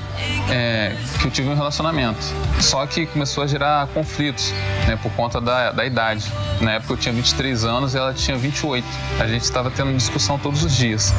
é, 0.50 0.96
que 1.20 1.28
eu 1.28 1.32
tive 1.32 1.50
um 1.50 1.56
relacionamento. 1.56 2.20
Só 2.60 2.86
que 2.88 3.06
começou 3.06 3.44
a 3.44 3.48
gerar 3.48 3.88
conflitos 3.88 4.52
né, 4.88 4.98
por 5.02 5.12
conta 5.12 5.40
da, 5.40 5.72
da 5.72 5.86
idade. 5.86 6.32
Na 6.62 6.72
época 6.74 6.94
eu 6.94 6.98
tinha 6.98 7.14
23 7.14 7.66
anos 7.66 7.94
e 7.94 7.98
ela 7.98 8.14
tinha 8.14 8.38
28. 8.38 8.86
A 9.20 9.28
gente 9.28 9.44
estava 9.44 9.70
tendo 9.70 9.96
discussão 9.96 10.40
todos 10.40 10.64
os 10.64 10.76
dias, 10.76 11.14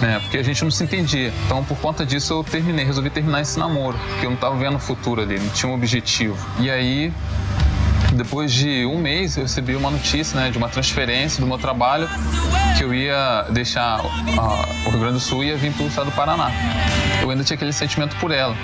né, 0.00 0.20
porque 0.20 0.36
a 0.38 0.42
gente 0.42 0.62
não 0.62 0.70
se 0.70 0.84
entendia. 0.84 1.32
Então, 1.46 1.64
por 1.64 1.78
conta 1.78 2.04
disso, 2.04 2.34
eu 2.34 2.44
terminei, 2.44 2.84
resolvi 2.84 3.10
terminar 3.10 3.40
esse 3.40 3.58
namoro, 3.58 3.98
porque 4.10 4.26
eu 4.26 4.30
não 4.30 4.36
estava 4.36 4.56
vendo 4.56 4.76
o 4.76 4.80
futuro 4.80 5.22
ali, 5.22 5.38
não 5.38 5.48
tinha 5.50 5.70
um 5.70 5.74
objetivo. 5.74 6.36
E 6.58 6.70
aí 6.70 7.12
depois 8.12 8.52
de 8.52 8.84
um 8.86 8.98
mês, 8.98 9.36
eu 9.36 9.44
recebi 9.44 9.76
uma 9.76 9.90
notícia 9.90 10.38
né, 10.38 10.50
de 10.50 10.58
uma 10.58 10.68
transferência 10.68 11.40
do 11.40 11.46
meu 11.46 11.58
trabalho 11.58 12.08
que 12.76 12.84
eu 12.84 12.92
ia 12.92 13.46
deixar 13.50 14.00
o 14.00 14.90
Rio 14.90 14.98
Grande 14.98 15.14
do 15.14 15.20
Sul 15.20 15.44
e 15.44 15.48
ia 15.48 15.56
vir 15.56 15.72
para 15.72 15.84
o 15.84 15.88
estado 15.88 16.06
do 16.06 16.12
Paraná. 16.12 16.50
Eu 17.22 17.30
ainda 17.30 17.44
tinha 17.44 17.54
aquele 17.54 17.72
sentimento 17.72 18.16
por 18.16 18.30
ela. 18.30 18.56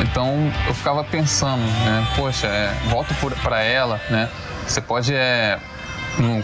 Então 0.00 0.50
eu 0.66 0.74
ficava 0.74 1.04
pensando, 1.04 1.62
né, 1.62 2.06
poxa, 2.16 2.46
é, 2.46 2.74
volto 2.88 3.14
para 3.42 3.62
ela, 3.62 4.00
né? 4.08 4.28
Você 4.66 4.80
pode 4.80 5.12
é, 5.14 5.58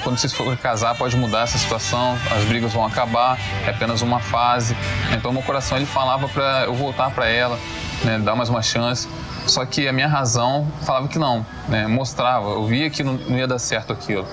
quando 0.03 0.19
vocês 0.19 0.33
forem 0.33 0.57
casar 0.57 0.95
pode 0.97 1.17
mudar 1.17 1.43
essa 1.43 1.57
situação, 1.57 2.19
as 2.37 2.45
brigas 2.45 2.73
vão 2.73 2.85
acabar, 2.85 3.39
é 3.67 3.71
apenas 3.71 4.03
uma 4.03 4.21
fase. 4.21 4.77
Então 5.13 5.33
meu 5.33 5.43
coração 5.43 5.79
ele 5.79 5.87
falava 5.87 6.29
para 6.29 6.65
eu 6.65 6.75
voltar 6.75 7.11
para 7.11 7.29
ela, 7.29 7.59
né, 8.05 8.19
dar 8.19 8.35
mais 8.35 8.49
uma 8.49 8.63
chance. 8.63 9.09
Só 9.51 9.67
que 9.67 9.89
a 9.89 9.93
minha 9.93 10.07
razão 10.07 10.71
falava 10.87 11.09
que 11.09 11.19
não, 11.19 11.45
né? 11.69 11.85
mostrava, 11.89 12.51
eu 12.51 12.65
via 12.67 12.89
que 12.89 13.03
não, 13.03 13.19
ia 13.37 13.49
dar 13.49 13.59
certo 13.59 13.93
aquilo, 13.93 14.25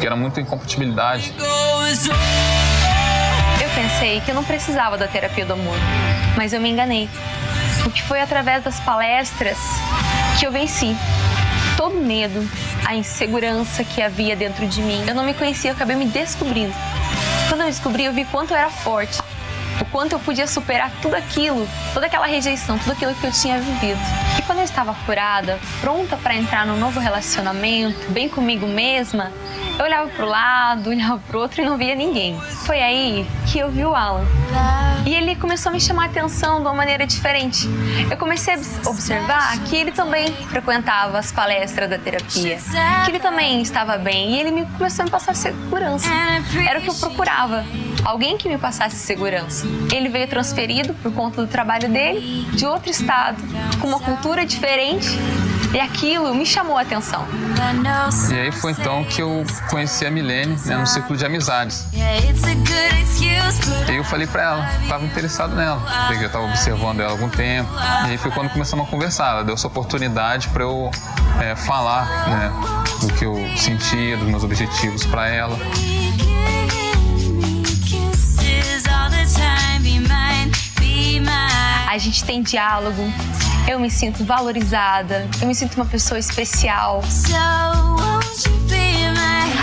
que 0.00 0.06
era 0.06 0.16
muita 0.16 0.40
incompatibilidade. 0.40 1.34
Eu 3.60 3.68
pensei 3.74 4.22
que 4.22 4.30
eu 4.30 4.34
não 4.34 4.42
precisava 4.42 4.96
da 4.96 5.06
terapia 5.06 5.44
do 5.44 5.52
amor, 5.52 5.76
mas 6.38 6.54
eu 6.54 6.60
me 6.60 6.70
enganei. 6.70 7.06
Porque 7.82 8.00
foi 8.00 8.22
através 8.22 8.64
das 8.64 8.80
palestras 8.80 9.58
que 10.40 10.46
eu 10.46 10.50
venci 10.50 10.96
todo 11.76 11.98
o 11.98 12.00
medo, 12.00 12.48
a 12.86 12.94
insegurança 12.94 13.84
que 13.84 14.00
havia 14.00 14.34
dentro 14.34 14.66
de 14.66 14.80
mim. 14.80 15.04
Eu 15.06 15.14
não 15.14 15.24
me 15.24 15.34
conhecia, 15.34 15.72
eu 15.72 15.74
acabei 15.74 15.96
me 15.96 16.06
descobrindo. 16.06 16.72
Quando 17.50 17.60
eu 17.60 17.66
descobri, 17.66 18.06
eu 18.06 18.12
vi 18.14 18.24
quanto 18.24 18.52
eu 18.52 18.56
era 18.56 18.70
forte, 18.70 19.20
o 19.80 19.84
quanto 19.86 20.12
eu 20.12 20.18
podia 20.18 20.46
superar 20.46 20.90
tudo 21.00 21.14
aquilo, 21.14 21.68
toda 21.92 22.06
aquela 22.06 22.26
rejeição, 22.26 22.78
tudo 22.78 22.92
aquilo 22.92 23.14
que 23.14 23.26
eu 23.26 23.32
tinha 23.32 23.58
vivido. 23.60 24.00
E 24.38 24.42
quando 24.42 24.58
eu 24.58 24.64
estava 24.64 24.94
curada, 25.06 25.58
pronta 25.80 26.16
para 26.16 26.34
entrar 26.34 26.66
num 26.66 26.76
novo 26.76 27.00
relacionamento, 27.00 28.10
bem 28.10 28.28
comigo 28.28 28.66
mesma, 28.66 29.32
eu 29.78 29.84
olhava 29.84 30.08
pro 30.10 30.26
lado, 30.26 30.90
olhava 30.90 31.18
pro 31.26 31.40
outro 31.40 31.62
e 31.62 31.64
não 31.64 31.76
via 31.76 31.94
ninguém. 31.94 32.38
Foi 32.66 32.80
aí 32.80 33.26
que 33.50 33.58
eu 33.58 33.70
vi 33.70 33.84
o 33.84 33.94
Alan. 33.94 34.24
E 35.04 35.14
ele 35.14 35.34
começou 35.34 35.70
a 35.70 35.72
me 35.72 35.80
chamar 35.80 36.04
a 36.04 36.06
atenção 36.06 36.60
de 36.60 36.62
uma 36.62 36.74
maneira 36.74 37.04
diferente. 37.06 37.68
Eu 38.08 38.16
comecei 38.16 38.54
a 38.54 38.88
observar 38.88 39.58
que 39.64 39.74
ele 39.74 39.90
também 39.90 40.32
frequentava 40.48 41.18
as 41.18 41.32
palestras 41.32 41.90
da 41.90 41.98
terapia, 41.98 42.58
que 43.04 43.10
ele 43.10 43.18
também 43.18 43.62
estava 43.62 43.98
bem 43.98 44.34
e 44.34 44.40
ele 44.40 44.52
me 44.52 44.64
começou 44.66 45.02
a 45.02 45.06
me 45.06 45.10
passar 45.10 45.34
segurança. 45.34 46.08
Era 46.68 46.78
o 46.78 46.82
que 46.82 46.90
eu 46.90 46.94
procurava, 46.94 47.64
alguém 48.04 48.36
que 48.36 48.48
me 48.48 48.58
passasse 48.58 48.96
segurança. 48.96 49.66
Ele 49.92 50.08
veio 50.08 50.26
transferido 50.28 50.94
por 50.94 51.12
conta 51.12 51.40
do 51.42 51.48
trabalho 51.48 51.88
dele 51.88 52.46
de 52.52 52.66
outro 52.66 52.90
estado, 52.90 53.42
com 53.80 53.88
uma 53.88 54.00
cultura 54.00 54.44
diferente 54.44 55.08
e 55.74 55.80
aquilo 55.80 56.34
me 56.34 56.44
chamou 56.44 56.76
a 56.76 56.82
atenção. 56.82 57.26
E 58.30 58.34
aí 58.38 58.52
foi 58.52 58.72
então 58.72 59.04
que 59.04 59.22
eu 59.22 59.44
conheci 59.70 60.04
a 60.04 60.10
Milene 60.10 60.56
né, 60.66 60.76
no 60.76 60.86
círculo 60.86 61.16
de 61.16 61.24
amizades. 61.24 61.86
E 61.92 62.02
aí 63.90 63.96
eu 63.96 64.04
falei 64.04 64.26
pra 64.26 64.42
ela, 64.42 64.68
estava 64.82 65.04
interessado 65.04 65.54
nela, 65.54 65.80
porque 66.06 66.24
eu 66.24 66.26
estava 66.26 66.44
observando 66.44 67.00
ela 67.00 67.10
há 67.10 67.12
algum 67.12 67.28
tempo. 67.28 67.70
E 68.06 68.10
aí 68.10 68.18
foi 68.18 68.30
quando 68.30 68.50
começamos 68.50 68.86
a 68.86 68.90
conversar. 68.90 69.30
Ela 69.30 69.44
deu 69.44 69.54
essa 69.54 69.66
oportunidade 69.66 70.48
para 70.48 70.62
eu 70.62 70.90
é, 71.40 71.56
falar 71.56 72.06
né, 72.28 72.52
do 73.00 73.12
que 73.14 73.24
eu 73.24 73.36
sentia, 73.56 74.16
dos 74.16 74.26
meus 74.26 74.44
objetivos 74.44 75.06
para 75.06 75.28
ela. 75.28 75.56
Gente 82.02 82.24
tem 82.24 82.42
diálogo, 82.42 83.02
eu 83.68 83.78
me 83.78 83.90
sinto 83.90 84.24
valorizada, 84.24 85.28
eu 85.40 85.46
me 85.46 85.54
sinto 85.54 85.76
uma 85.76 85.86
pessoa 85.86 86.18
especial. 86.18 87.00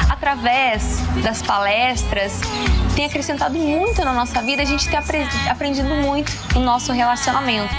através 0.10 1.00
das 1.24 1.42
palestras, 1.42 2.40
tem 2.96 3.06
acrescentado 3.06 3.58
muito 3.58 4.04
na 4.06 4.14
nossa 4.14 4.42
vida, 4.42 4.62
a 4.62 4.66
gente 4.66 4.88
tem 4.88 5.00
aprendido 5.50 5.90
muito 5.96 6.32
no 6.54 6.62
nosso 6.62 6.92
relacionamento. 6.92 7.74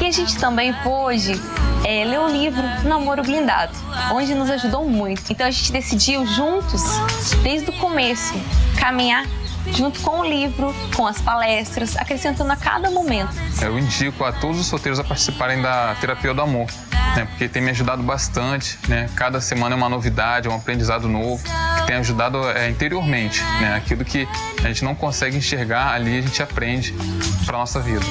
E 0.00 0.06
a 0.06 0.10
gente 0.10 0.36
também 0.38 0.72
pôde 0.82 1.40
é, 1.84 2.04
ler 2.04 2.18
o 2.18 2.28
livro 2.28 2.62
Namoro 2.84 3.22
Blindado, 3.22 3.72
onde 4.12 4.34
nos 4.34 4.50
ajudou 4.50 4.88
muito. 4.88 5.22
Então 5.30 5.46
a 5.46 5.50
gente 5.50 5.70
decidiu 5.70 6.26
juntos, 6.26 6.82
desde 7.42 7.70
o 7.70 7.72
começo, 7.74 8.34
caminhar 8.78 9.24
junto 9.72 10.00
com 10.00 10.20
o 10.20 10.24
livro, 10.24 10.74
com 10.94 11.06
as 11.06 11.20
palestras, 11.20 11.96
acrescentando 11.96 12.52
a 12.52 12.56
cada 12.56 12.90
momento. 12.90 13.34
Eu 13.60 13.78
indico 13.78 14.24
a 14.24 14.32
todos 14.32 14.60
os 14.60 14.66
solteiros 14.66 14.98
a 14.98 15.04
participarem 15.04 15.62
da 15.62 15.94
Terapia 16.00 16.34
do 16.34 16.42
Amor, 16.42 16.66
né, 17.16 17.26
porque 17.26 17.48
tem 17.48 17.62
me 17.62 17.70
ajudado 17.70 18.02
bastante. 18.02 18.78
Né? 18.88 19.08
Cada 19.14 19.40
semana 19.40 19.74
é 19.74 19.76
uma 19.76 19.88
novidade, 19.88 20.48
é 20.48 20.50
um 20.50 20.56
aprendizado 20.56 21.08
novo, 21.08 21.42
que 21.42 21.86
tem 21.86 21.96
ajudado 21.96 22.38
é, 22.50 22.68
interiormente. 22.68 23.42
Né? 23.60 23.74
Aquilo 23.74 24.04
que 24.04 24.28
a 24.58 24.68
gente 24.68 24.84
não 24.84 24.94
consegue 24.94 25.36
enxergar 25.36 25.92
ali, 25.92 26.18
a 26.18 26.22
gente 26.22 26.42
aprende 26.42 26.94
para 27.44 27.58
nossa 27.58 27.80
vida. 27.80 28.04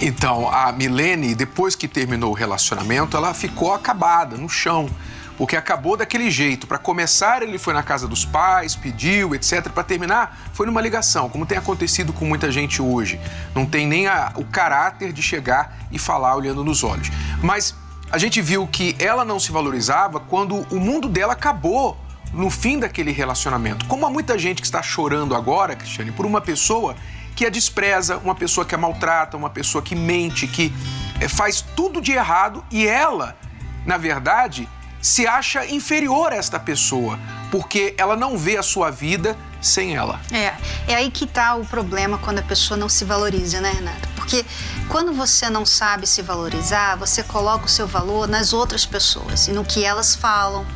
Então, 0.00 0.50
a 0.50 0.70
Milene, 0.70 1.34
depois 1.34 1.74
que 1.74 1.88
terminou 1.88 2.30
o 2.30 2.34
relacionamento, 2.34 3.16
ela 3.16 3.32
ficou 3.32 3.72
acabada, 3.72 4.36
no 4.36 4.48
chão 4.48 4.88
porque 5.36 5.56
acabou 5.56 5.96
daquele 5.96 6.30
jeito. 6.30 6.66
Para 6.66 6.78
começar, 6.78 7.42
ele 7.42 7.58
foi 7.58 7.74
na 7.74 7.82
casa 7.82 8.06
dos 8.06 8.24
pais, 8.24 8.74
pediu, 8.76 9.34
etc. 9.34 9.68
Para 9.68 9.82
terminar, 9.82 10.38
foi 10.52 10.66
numa 10.66 10.80
ligação, 10.80 11.28
como 11.28 11.46
tem 11.46 11.58
acontecido 11.58 12.12
com 12.12 12.24
muita 12.24 12.50
gente 12.50 12.80
hoje. 12.80 13.20
Não 13.54 13.66
tem 13.66 13.86
nem 13.86 14.06
a, 14.06 14.32
o 14.36 14.44
caráter 14.44 15.12
de 15.12 15.22
chegar 15.22 15.76
e 15.90 15.98
falar 15.98 16.36
olhando 16.36 16.64
nos 16.64 16.84
olhos. 16.84 17.10
Mas 17.42 17.74
a 18.10 18.18
gente 18.18 18.40
viu 18.40 18.66
que 18.66 18.94
ela 18.98 19.24
não 19.24 19.40
se 19.40 19.50
valorizava 19.50 20.20
quando 20.20 20.66
o 20.70 20.78
mundo 20.78 21.08
dela 21.08 21.32
acabou 21.32 21.98
no 22.32 22.50
fim 22.50 22.78
daquele 22.78 23.12
relacionamento. 23.12 23.86
Como 23.86 24.04
há 24.06 24.10
muita 24.10 24.38
gente 24.38 24.60
que 24.60 24.66
está 24.66 24.82
chorando 24.82 25.34
agora, 25.34 25.74
Cristiane, 25.76 26.10
por 26.12 26.26
uma 26.26 26.40
pessoa 26.40 26.96
que 27.34 27.44
a 27.46 27.50
despreza, 27.50 28.18
uma 28.18 28.34
pessoa 28.34 28.64
que 28.64 28.74
a 28.74 28.78
maltrata, 28.78 29.36
uma 29.36 29.50
pessoa 29.50 29.82
que 29.82 29.94
mente, 29.96 30.46
que 30.46 30.72
eh, 31.20 31.28
faz 31.28 31.60
tudo 31.60 32.00
de 32.00 32.12
errado 32.12 32.64
e 32.70 32.86
ela, 32.86 33.36
na 33.84 33.96
verdade, 33.96 34.68
se 35.04 35.26
acha 35.26 35.66
inferior 35.66 36.32
a 36.32 36.36
esta 36.36 36.58
pessoa, 36.58 37.20
porque 37.50 37.94
ela 37.98 38.16
não 38.16 38.38
vê 38.38 38.56
a 38.56 38.62
sua 38.62 38.90
vida 38.90 39.36
sem 39.60 39.94
ela. 39.94 40.18
É, 40.32 40.54
é 40.88 40.94
aí 40.94 41.10
que 41.10 41.24
está 41.24 41.56
o 41.56 41.64
problema 41.66 42.16
quando 42.16 42.38
a 42.38 42.42
pessoa 42.42 42.78
não 42.78 42.88
se 42.88 43.04
valoriza, 43.04 43.60
né, 43.60 43.70
Renata? 43.70 44.08
Porque 44.16 44.46
quando 44.88 45.12
você 45.12 45.50
não 45.50 45.66
sabe 45.66 46.06
se 46.06 46.22
valorizar, 46.22 46.96
você 46.96 47.22
coloca 47.22 47.66
o 47.66 47.68
seu 47.68 47.86
valor 47.86 48.26
nas 48.26 48.54
outras 48.54 48.86
pessoas 48.86 49.46
e 49.46 49.52
no 49.52 49.62
que 49.62 49.84
elas 49.84 50.14
falam, 50.14 50.66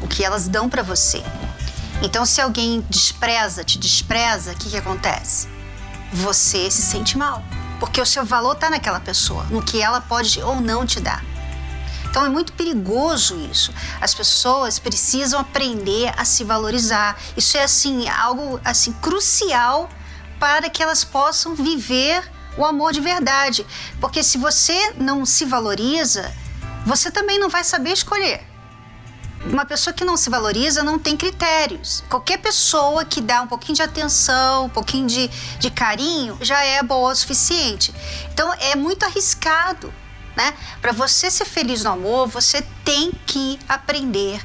o 0.00 0.08
que 0.08 0.24
elas 0.24 0.48
dão 0.48 0.66
para 0.66 0.82
você. 0.82 1.22
Então, 2.00 2.24
se 2.24 2.40
alguém 2.40 2.82
despreza, 2.88 3.62
te 3.62 3.78
despreza, 3.78 4.52
o 4.52 4.56
que, 4.56 4.70
que 4.70 4.78
acontece? 4.78 5.46
Você 6.10 6.70
se 6.70 6.80
sente 6.80 7.18
mal, 7.18 7.44
porque 7.78 8.00
o 8.00 8.06
seu 8.06 8.24
valor 8.24 8.54
está 8.54 8.70
naquela 8.70 8.98
pessoa, 8.98 9.44
no 9.50 9.62
que 9.62 9.82
ela 9.82 10.00
pode 10.00 10.40
ou 10.40 10.58
não 10.58 10.86
te 10.86 11.00
dar. 11.00 11.22
Então 12.14 12.24
é 12.24 12.28
muito 12.28 12.52
perigoso 12.52 13.36
isso. 13.50 13.74
As 14.00 14.14
pessoas 14.14 14.78
precisam 14.78 15.40
aprender 15.40 16.12
a 16.16 16.24
se 16.24 16.44
valorizar. 16.44 17.20
Isso 17.36 17.56
é 17.56 17.64
assim 17.64 18.08
algo 18.08 18.60
assim 18.64 18.92
crucial 18.92 19.90
para 20.38 20.70
que 20.70 20.80
elas 20.80 21.02
possam 21.02 21.56
viver 21.56 22.22
o 22.56 22.64
amor 22.64 22.92
de 22.92 23.00
verdade. 23.00 23.66
Porque 24.00 24.22
se 24.22 24.38
você 24.38 24.92
não 24.96 25.26
se 25.26 25.44
valoriza, 25.44 26.32
você 26.86 27.10
também 27.10 27.36
não 27.36 27.48
vai 27.48 27.64
saber 27.64 27.90
escolher. 27.90 28.46
Uma 29.44 29.64
pessoa 29.64 29.92
que 29.92 30.04
não 30.04 30.16
se 30.16 30.30
valoriza 30.30 30.84
não 30.84 31.00
tem 31.00 31.16
critérios. 31.16 32.04
Qualquer 32.08 32.38
pessoa 32.38 33.04
que 33.04 33.20
dá 33.20 33.42
um 33.42 33.48
pouquinho 33.48 33.74
de 33.74 33.82
atenção, 33.82 34.66
um 34.66 34.70
pouquinho 34.70 35.08
de, 35.08 35.26
de 35.58 35.68
carinho, 35.68 36.38
já 36.40 36.62
é 36.62 36.80
boa 36.80 37.10
o 37.10 37.16
suficiente. 37.16 37.92
Então 38.32 38.54
é 38.54 38.76
muito 38.76 39.04
arriscado 39.04 39.92
né? 40.36 40.54
Para 40.80 40.92
você 40.92 41.30
ser 41.30 41.44
feliz 41.44 41.84
no 41.84 41.90
amor, 41.90 42.28
você 42.28 42.62
tem 42.84 43.12
que 43.26 43.58
aprender 43.68 44.40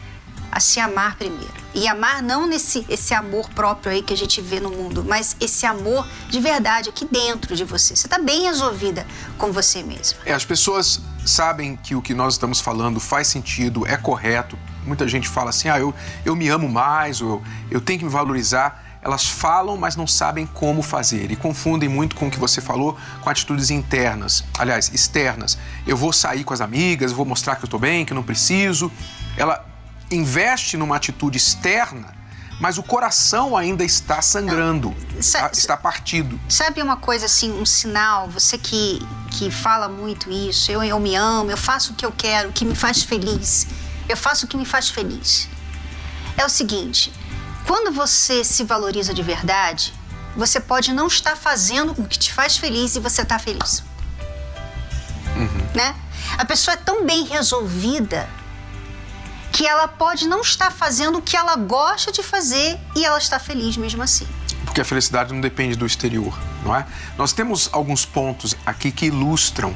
a 0.51 0.59
se 0.59 0.79
amar 0.79 1.15
primeiro. 1.15 1.53
E 1.73 1.87
amar 1.87 2.23
não 2.23 2.47
nesse 2.47 2.85
esse 2.89 3.13
amor 3.13 3.47
próprio 3.49 3.91
aí 3.91 4.01
que 4.01 4.13
a 4.13 4.17
gente 4.17 4.41
vê 4.41 4.59
no 4.59 4.71
mundo, 4.71 5.05
mas 5.07 5.35
esse 5.39 5.65
amor 5.65 6.07
de 6.27 6.39
verdade 6.39 6.89
aqui 6.89 7.05
dentro 7.05 7.55
de 7.55 7.63
você. 7.63 7.95
Você 7.95 8.07
está 8.07 8.17
bem 8.17 8.43
resolvida 8.43 9.05
com 9.37 9.51
você 9.51 9.83
mesmo. 9.83 10.17
É, 10.25 10.33
as 10.33 10.43
pessoas 10.43 10.99
sabem 11.25 11.75
que 11.75 11.95
o 11.95 12.01
que 12.01 12.13
nós 12.13 12.33
estamos 12.33 12.59
falando 12.59 12.99
faz 12.99 13.27
sentido, 13.27 13.85
é 13.85 13.95
correto. 13.95 14.57
Muita 14.83 15.07
gente 15.07 15.27
fala 15.27 15.51
assim: 15.51 15.69
ah, 15.69 15.79
eu, 15.79 15.93
eu 16.25 16.35
me 16.35 16.49
amo 16.49 16.67
mais, 16.67 17.21
ou 17.21 17.29
eu, 17.29 17.43
eu 17.71 17.81
tenho 17.81 17.99
que 17.99 18.05
me 18.05 18.11
valorizar 18.11 18.88
elas 19.01 19.25
falam, 19.25 19.77
mas 19.77 19.95
não 19.95 20.05
sabem 20.05 20.45
como 20.45 20.81
fazer 20.81 21.31
e 21.31 21.35
confundem 21.35 21.87
muito 21.87 22.15
com 22.15 22.27
o 22.27 22.31
que 22.31 22.39
você 22.39 22.59
falou 22.59 22.97
com 23.21 23.29
atitudes 23.29 23.69
internas, 23.69 24.43
aliás, 24.57 24.91
externas. 24.93 25.57
Eu 25.87 25.95
vou 25.95 26.11
sair 26.11 26.43
com 26.43 26.53
as 26.53 26.61
amigas, 26.61 27.11
vou 27.11 27.25
mostrar 27.25 27.55
que 27.55 27.63
eu 27.63 27.67
estou 27.67 27.79
bem, 27.79 28.05
que 28.05 28.11
eu 28.11 28.15
não 28.15 28.23
preciso. 28.23 28.91
Ela 29.37 29.65
investe 30.11 30.75
numa 30.75 30.97
atitude 30.97 31.37
externa, 31.37 32.13
mas 32.59 32.77
o 32.77 32.83
coração 32.83 33.55
ainda 33.55 33.85
está 33.85 34.21
sangrando, 34.21 34.93
está, 35.17 35.49
está 35.53 35.77
partido. 35.77 36.37
Sabe 36.49 36.81
uma 36.81 36.97
coisa 36.97 37.25
assim, 37.25 37.53
um 37.53 37.65
sinal, 37.65 38.27
você 38.27 38.57
que, 38.57 38.99
que 39.31 39.49
fala 39.49 39.87
muito 39.87 40.29
isso, 40.29 40.69
eu, 40.71 40.83
eu 40.83 40.99
me 40.99 41.15
amo, 41.15 41.51
eu 41.51 41.57
faço 41.57 41.93
o 41.93 41.95
que 41.95 42.05
eu 42.05 42.11
quero, 42.11 42.49
o 42.49 42.51
que 42.51 42.65
me 42.65 42.75
faz 42.75 43.01
feliz, 43.01 43.65
eu 44.09 44.17
faço 44.17 44.45
o 44.45 44.49
que 44.49 44.57
me 44.57 44.65
faz 44.65 44.89
feliz. 44.89 45.47
É 46.35 46.45
o 46.45 46.49
seguinte, 46.49 47.13
quando 47.69 47.91
você 47.91 48.43
se 48.43 48.63
valoriza 48.63 49.13
de 49.13 49.21
verdade, 49.21 49.93
você 50.35 50.59
pode 50.59 50.91
não 50.91 51.05
estar 51.05 51.35
fazendo 51.35 51.93
o 51.99 52.07
que 52.07 52.17
te 52.17 52.33
faz 52.33 52.57
feliz 52.57 52.95
e 52.95 52.99
você 52.99 53.21
está 53.21 53.37
feliz. 53.37 53.83
Uhum. 55.35 55.69
Né? 55.75 55.95
A 56.39 56.45
pessoa 56.45 56.73
é 56.73 56.77
tão 56.77 57.05
bem 57.05 57.25
resolvida 57.25 58.27
que 59.51 59.67
ela 59.67 59.87
pode 59.87 60.27
não 60.27 60.41
estar 60.41 60.71
fazendo 60.71 61.19
o 61.19 61.21
que 61.21 61.37
ela 61.37 61.55
gosta 61.57 62.11
de 62.11 62.23
fazer 62.23 62.79
e 62.95 63.05
ela 63.05 63.19
está 63.19 63.37
feliz 63.37 63.77
mesmo 63.77 64.01
assim. 64.01 64.27
Porque 64.65 64.81
a 64.81 64.85
felicidade 64.85 65.31
não 65.31 65.39
depende 65.39 65.75
do 65.75 65.85
exterior, 65.85 66.35
não 66.65 66.75
é? 66.75 66.87
Nós 67.19 67.33
temos 67.33 67.69
alguns 67.71 68.03
pontos 68.03 68.57
aqui 68.65 68.91
que 68.91 69.05
ilustram 69.05 69.75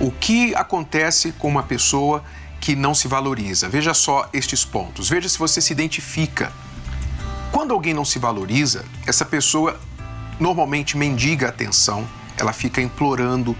o 0.00 0.10
que 0.10 0.54
acontece 0.54 1.30
com 1.32 1.48
uma 1.48 1.62
pessoa 1.62 2.24
que 2.58 2.74
não 2.74 2.94
se 2.94 3.06
valoriza. 3.06 3.68
Veja 3.68 3.92
só 3.92 4.30
estes 4.32 4.64
pontos. 4.64 5.10
Veja 5.10 5.28
se 5.28 5.38
você 5.38 5.60
se 5.60 5.74
identifica 5.74 6.50
quando 7.54 7.72
alguém 7.72 7.94
não 7.94 8.04
se 8.04 8.18
valoriza, 8.18 8.84
essa 9.06 9.24
pessoa 9.24 9.78
normalmente 10.40 10.98
mendiga 10.98 11.48
atenção, 11.48 12.04
ela 12.36 12.52
fica 12.52 12.80
implorando, 12.80 13.56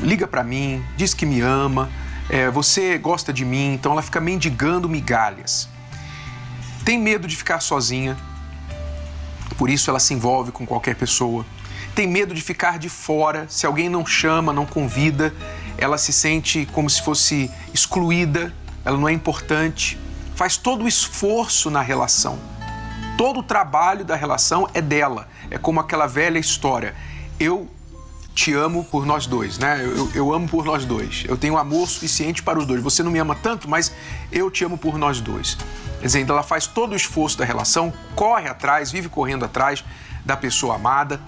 liga 0.00 0.26
para 0.26 0.42
mim, 0.42 0.82
diz 0.96 1.12
que 1.12 1.26
me 1.26 1.42
ama, 1.42 1.90
é, 2.30 2.50
você 2.50 2.96
gosta 2.96 3.34
de 3.34 3.44
mim, 3.44 3.74
então 3.74 3.92
ela 3.92 4.00
fica 4.00 4.22
mendigando 4.22 4.88
migalhas. 4.88 5.68
Tem 6.82 6.98
medo 6.98 7.28
de 7.28 7.36
ficar 7.36 7.60
sozinha, 7.60 8.16
por 9.58 9.68
isso 9.68 9.90
ela 9.90 10.00
se 10.00 10.14
envolve 10.14 10.50
com 10.50 10.64
qualquer 10.64 10.96
pessoa. 10.96 11.44
Tem 11.94 12.08
medo 12.08 12.34
de 12.34 12.40
ficar 12.40 12.78
de 12.78 12.88
fora, 12.88 13.44
se 13.50 13.66
alguém 13.66 13.90
não 13.90 14.06
chama, 14.06 14.50
não 14.50 14.64
convida, 14.64 15.34
ela 15.76 15.98
se 15.98 16.10
sente 16.10 16.66
como 16.72 16.88
se 16.88 17.02
fosse 17.02 17.50
excluída, 17.74 18.50
ela 18.82 18.96
não 18.96 19.06
é 19.06 19.12
importante. 19.12 19.98
Faz 20.34 20.56
todo 20.56 20.84
o 20.84 20.88
esforço 20.88 21.70
na 21.70 21.82
relação 21.82 22.55
Todo 23.16 23.40
o 23.40 23.42
trabalho 23.42 24.04
da 24.04 24.14
relação 24.14 24.68
é 24.74 24.82
dela. 24.82 25.28
É 25.50 25.56
como 25.56 25.80
aquela 25.80 26.06
velha 26.06 26.38
história. 26.38 26.94
Eu 27.40 27.68
te 28.34 28.52
amo 28.52 28.84
por 28.84 29.06
nós 29.06 29.26
dois, 29.26 29.58
né? 29.58 29.82
Eu, 29.82 30.10
eu, 30.14 30.34
amo 30.34 30.46
por 30.46 30.66
nós 30.66 30.84
dois. 30.84 31.24
Eu 31.26 31.38
tenho 31.38 31.56
amor 31.56 31.88
suficiente 31.88 32.42
para 32.42 32.58
os 32.58 32.66
dois. 32.66 32.82
Você 32.82 33.02
não 33.02 33.10
me 33.10 33.18
ama 33.18 33.34
tanto, 33.34 33.68
mas 33.68 33.90
eu 34.30 34.50
te 34.50 34.62
amo 34.62 34.76
por 34.76 34.98
nós 34.98 35.20
dois. 35.20 35.56
Quer 35.98 36.06
dizer, 36.06 36.28
ela 36.28 36.42
faz 36.42 36.66
todo 36.66 36.92
o 36.92 36.96
esforço 36.96 37.38
da 37.38 37.44
relação, 37.46 37.90
corre 38.14 38.48
atrás, 38.48 38.92
vive 38.92 39.08
correndo 39.08 39.46
atrás 39.46 39.82
da 40.22 40.36
pessoa 40.36 40.74
amada. 40.74 41.18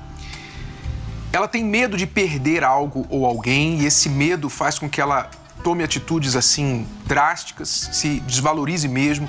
Ela 1.33 1.49
tem 1.49 1.65
medo 1.65 1.97
de 1.97 2.07
perder 2.07 2.63
algo 2.63 3.07
ou 3.09 3.25
alguém 3.25 3.81
e 3.81 3.87
esse 3.87 4.11
medo 4.11 4.51
faz 4.51 4.79
com 4.79 4.89
que 4.89 5.01
ela 5.01 5.31
tome 5.65 5.83
atitudes 5.83 6.37
assim 6.37 6.87
drásticas, 7.07 7.89
se 7.93 8.21
desvalorize 8.21 8.87
mesmo 8.87 9.29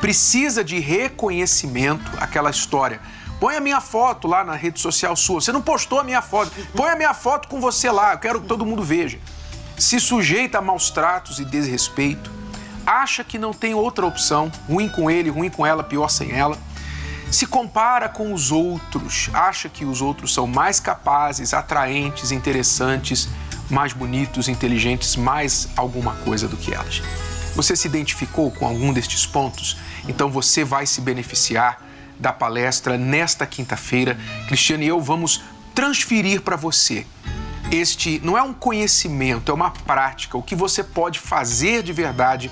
precisa 0.00 0.64
de 0.64 0.78
reconhecimento, 0.78 2.10
aquela 2.18 2.50
história. 2.50 3.00
Põe 3.40 3.56
a 3.56 3.60
minha 3.60 3.80
foto 3.80 4.26
lá 4.26 4.42
na 4.42 4.54
rede 4.54 4.80
social 4.80 5.14
sua. 5.14 5.40
Você 5.40 5.52
não 5.52 5.62
postou 5.62 6.00
a 6.00 6.04
minha 6.04 6.20
foto. 6.20 6.50
Põe 6.74 6.90
a 6.90 6.96
minha 6.96 7.14
foto 7.14 7.46
com 7.48 7.60
você 7.60 7.90
lá. 7.90 8.12
Eu 8.12 8.18
quero 8.18 8.40
que 8.40 8.48
todo 8.48 8.66
mundo 8.66 8.82
veja. 8.82 9.18
Se 9.76 10.00
sujeita 10.00 10.58
a 10.58 10.62
maus 10.62 10.90
tratos 10.90 11.38
e 11.38 11.44
desrespeito. 11.44 12.30
Acha 12.84 13.22
que 13.22 13.38
não 13.38 13.52
tem 13.52 13.74
outra 13.74 14.04
opção. 14.04 14.50
Ruim 14.68 14.88
com 14.88 15.08
ele, 15.08 15.30
ruim 15.30 15.50
com 15.50 15.64
ela, 15.64 15.84
pior 15.84 16.08
sem 16.08 16.32
ela. 16.32 16.58
Se 17.30 17.46
compara 17.46 18.08
com 18.08 18.32
os 18.32 18.50
outros. 18.50 19.30
Acha 19.32 19.68
que 19.68 19.84
os 19.84 20.02
outros 20.02 20.34
são 20.34 20.46
mais 20.46 20.80
capazes, 20.80 21.54
atraentes, 21.54 22.32
interessantes, 22.32 23.28
mais 23.70 23.92
bonitos, 23.92 24.48
inteligentes, 24.48 25.14
mais 25.14 25.68
alguma 25.76 26.14
coisa 26.16 26.48
do 26.48 26.56
que 26.56 26.74
elas 26.74 27.02
Você 27.58 27.74
se 27.74 27.88
identificou 27.88 28.52
com 28.52 28.64
algum 28.64 28.92
destes 28.92 29.26
pontos? 29.26 29.76
Então 30.06 30.30
você 30.30 30.62
vai 30.62 30.86
se 30.86 31.00
beneficiar 31.00 31.84
da 32.16 32.32
palestra 32.32 32.96
nesta 32.96 33.44
quinta-feira. 33.44 34.16
Cristiane 34.46 34.84
e 34.84 34.88
eu 34.88 35.00
vamos 35.00 35.42
transferir 35.74 36.40
para 36.42 36.54
você 36.54 37.04
este 37.72 38.20
não 38.22 38.38
é 38.38 38.42
um 38.42 38.54
conhecimento, 38.54 39.50
é 39.50 39.54
uma 39.54 39.72
prática, 39.72 40.38
o 40.38 40.42
que 40.42 40.54
você 40.54 40.84
pode 40.84 41.18
fazer 41.18 41.82
de 41.82 41.92
verdade 41.92 42.48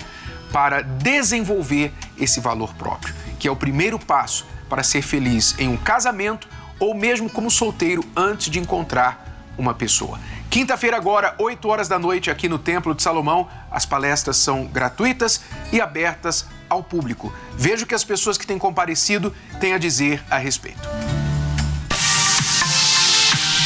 para 0.51 0.81
desenvolver 0.81 1.93
esse 2.19 2.41
valor 2.41 2.73
próprio, 2.73 3.15
que 3.39 3.47
é 3.47 3.51
o 3.51 3.55
primeiro 3.55 3.97
passo 3.97 4.45
para 4.67 4.83
ser 4.83 5.01
feliz 5.01 5.55
em 5.57 5.69
um 5.69 5.77
casamento 5.77 6.49
ou 6.81 6.93
mesmo 6.93 7.29
como 7.29 7.49
solteiro 7.49 8.03
antes 8.13 8.49
de 8.49 8.59
encontrar 8.59 9.25
uma 9.57 9.73
pessoa. 9.73 10.19
Quinta-feira, 10.49 10.95
agora, 10.97 11.35
8 11.37 11.67
horas 11.67 11.87
da 11.87 11.99
noite, 11.99 12.31
aqui 12.31 12.47
no 12.47 12.57
Templo 12.57 12.95
de 12.95 13.03
Salomão. 13.03 13.47
As 13.69 13.85
palestras 13.85 14.37
são 14.37 14.65
gratuitas 14.65 15.41
e 15.71 15.81
abertas 15.81 16.45
ao 16.69 16.83
público. 16.83 17.33
Veja 17.55 17.83
o 17.83 17.87
que 17.87 17.95
as 17.95 18.03
pessoas 18.03 18.37
que 18.37 18.47
têm 18.47 18.57
comparecido 18.57 19.33
têm 19.59 19.73
a 19.73 19.77
dizer 19.77 20.23
a 20.29 20.37
respeito. 20.37 20.87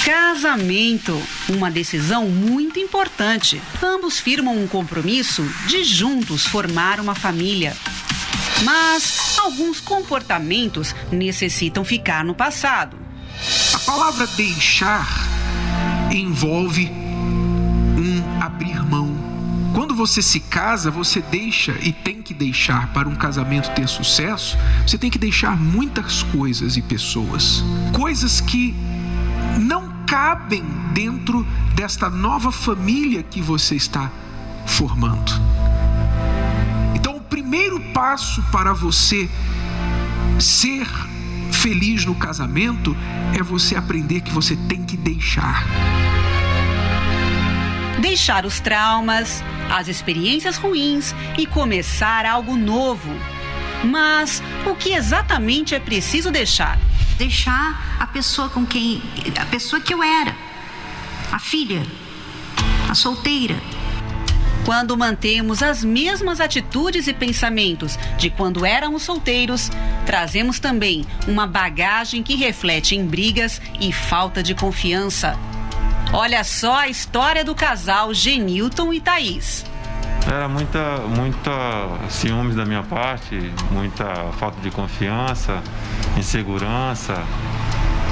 Casamento, 0.04 1.22
uma 1.48 1.70
decisão 1.70 2.28
muito 2.28 2.80
importante. 2.80 3.62
Ambos 3.82 4.20
firmam 4.20 4.58
um 4.58 4.67
compromisso 4.67 5.44
de 5.67 5.84
juntos 5.84 6.46
formar 6.48 7.00
uma 7.00 7.13
família. 7.13 7.78
Mas 8.63 9.38
alguns 9.38 9.80
comportamentos 9.80 10.96
necessitam 11.12 11.86
ficar 11.86 12.26
no 12.26 12.34
passado. 12.34 12.98
A 13.74 13.80
palavra 13.80 14.26
deixar 14.28 15.31
envolve 16.12 16.91
um 17.97 18.41
abrir 18.41 18.84
mão. 18.86 19.10
Quando 19.74 19.95
você 19.95 20.21
se 20.21 20.39
casa, 20.39 20.91
você 20.91 21.21
deixa 21.21 21.78
e 21.82 21.93
tem 21.93 22.21
que 22.21 22.34
deixar 22.34 22.91
para 22.93 23.08
um 23.08 23.15
casamento 23.15 23.74
ter 23.74 23.88
sucesso, 23.88 24.58
você 24.86 24.97
tem 24.97 25.10
que 25.10 25.17
deixar 25.17 25.58
muitas 25.58 26.24
coisas 26.24 26.76
e 26.76 26.82
pessoas. 26.82 27.63
Coisas 27.93 28.41
que 28.41 28.76
não 29.60 29.89
cabem 30.06 30.63
dentro 30.93 31.47
desta 31.74 32.10
nova 32.10 32.52
família 32.52 33.24
que 33.24 33.41
você 33.41 33.76
está 33.76 34.12
formando. 34.65 35.32
Então, 36.93 37.15
o 37.15 37.21
primeiro 37.21 37.80
passo 37.93 38.43
para 38.52 38.74
você 38.74 39.30
ser 40.38 40.88
feliz 41.62 42.06
no 42.06 42.15
casamento 42.15 42.97
é 43.38 43.43
você 43.43 43.76
aprender 43.76 44.21
que 44.21 44.32
você 44.32 44.56
tem 44.56 44.84
que 44.84 44.97
deixar. 44.97 45.63
Deixar 48.02 48.45
os 48.45 48.60
traumas, 48.60 49.43
as 49.69 49.88
experiências 49.88 50.58
ruins 50.58 51.13
e 51.38 51.45
começar 51.45 52.26
algo 52.26 52.58
novo. 52.58 53.12
Mas 53.84 54.41
o 54.65 54.76
que 54.76 54.93
exatamente 54.93 55.76
é 55.76 55.80
preciso 55.80 56.32
deixar? 56.32 56.80
deixar 57.21 57.97
a 58.00 58.08
pessoa 58.08 58.50
com 58.50 58.65
quem 58.65 59.00
a 59.39 59.45
pessoa 59.45 59.80
que 59.80 59.93
eu 59.93 60.02
era, 60.02 60.36
a 61.32 61.38
filha, 61.38 61.86
a 62.89 62.95
solteira. 62.95 63.56
Quando 64.65 64.95
mantemos 64.95 65.63
as 65.63 65.84
mesmas 65.84 66.39
atitudes 66.39 67.08
e 67.08 67.13
pensamentos 67.13 67.97
de 68.17 68.30
quando 68.30 68.65
éramos 68.65 69.02
solteiros, 69.02 69.71
trazemos 70.06 70.60
também 70.60 71.06
uma 71.28 71.47
bagagem 71.47 72.21
que 72.21 72.36
reflete 72.36 72.95
em 72.95 73.06
brigas 73.06 73.60
e 73.80 73.91
falta 73.91 74.43
de 74.43 74.54
confiança. 74.54 75.38
Olha 76.13 76.43
só 76.43 76.76
a 76.76 76.88
história 76.88 77.43
do 77.43 77.56
casal 77.56 78.13
Genilton 78.13 78.93
e 78.93 79.02
Thaís. 79.02 79.65
Era 80.28 80.47
muita, 80.47 80.97
muita 81.08 81.52
ciúmes 82.10 82.56
da 82.56 82.63
minha 82.63 82.84
parte, 82.84 83.52
muita 83.71 84.06
falta 84.38 84.62
de 84.62 84.69
confiança, 84.69 85.60
insegurança 86.15 87.24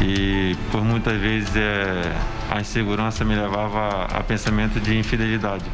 e 0.02 0.56
por 0.72 0.84
muitas 0.84 1.20
vezes 1.20 1.56
é, 1.56 2.16
a 2.50 2.60
insegurança 2.60 3.24
me 3.24 3.36
levava 3.36 4.06
a 4.06 4.24
pensamento 4.24 4.80
de 4.80 4.98
infidelidade. 4.98 5.66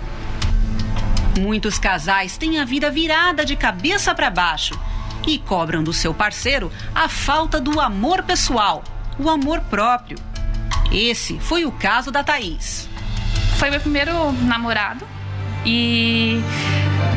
Muitos 1.40 1.78
casais 1.78 2.38
têm 2.38 2.60
a 2.60 2.66
vida 2.66 2.90
virada 2.90 3.46
de 3.46 3.56
cabeça 3.56 4.16
para 4.16 4.30
baixo 4.30 4.80
e 5.28 5.38
cobram 5.38 5.84
do 5.84 5.92
seu 5.92 6.14
parceiro 6.14 6.72
a 6.94 7.10
falta 7.10 7.60
do 7.60 7.80
amor 7.80 8.24
pessoal, 8.24 8.84
o 9.20 9.30
amor 9.30 9.62
próprio. 9.62 10.18
Esse 10.92 11.40
foi 11.40 11.66
o 11.66 11.72
caso 11.72 12.12
da 12.12 12.24
Thaís. 12.24 12.90
Foi 13.58 13.70
meu 13.70 13.80
primeiro 13.80 14.32
namorado 14.32 15.06
e 15.66 16.42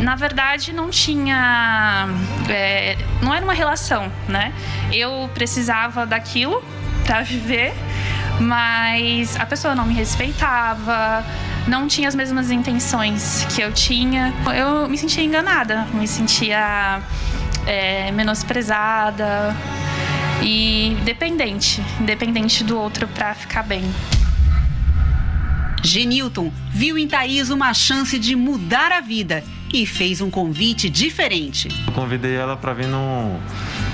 na 0.02 0.16
verdade 0.16 0.72
não 0.72 0.90
tinha. 0.90 2.08
É, 2.48 2.96
não 3.22 3.34
era 3.34 3.44
uma 3.44 3.52
relação, 3.52 4.10
né? 4.28 4.52
Eu 4.92 5.30
precisava 5.34 6.06
daquilo 6.06 6.62
para 7.04 7.22
viver, 7.22 7.74
mas 8.40 9.36
a 9.36 9.46
pessoa 9.46 9.74
não 9.74 9.86
me 9.86 9.94
respeitava, 9.94 11.24
não 11.66 11.86
tinha 11.86 12.08
as 12.08 12.14
mesmas 12.14 12.50
intenções 12.50 13.44
que 13.54 13.60
eu 13.60 13.72
tinha. 13.72 14.32
Eu 14.56 14.88
me 14.88 14.96
sentia 14.96 15.24
enganada, 15.24 15.86
me 15.92 16.06
sentia 16.06 17.00
é, 17.66 18.10
menosprezada 18.12 19.54
e 20.42 20.96
dependente, 21.04 21.82
dependente 22.00 22.62
do 22.64 22.78
outro 22.78 23.08
para 23.08 23.34
ficar 23.34 23.62
bem. 23.62 23.82
Genilton 25.82 26.52
viu 26.70 26.98
em 26.98 27.06
Thaís 27.06 27.50
uma 27.50 27.72
chance 27.72 28.18
de 28.18 28.34
mudar 28.34 28.92
a 28.92 29.00
vida 29.00 29.44
e 29.72 29.86
fez 29.86 30.20
um 30.20 30.30
convite 30.30 30.88
diferente. 30.88 31.68
Eu 31.86 31.92
convidei 31.92 32.34
ela 32.34 32.56
para 32.56 32.72
vir 32.72 32.86
num, 32.86 33.38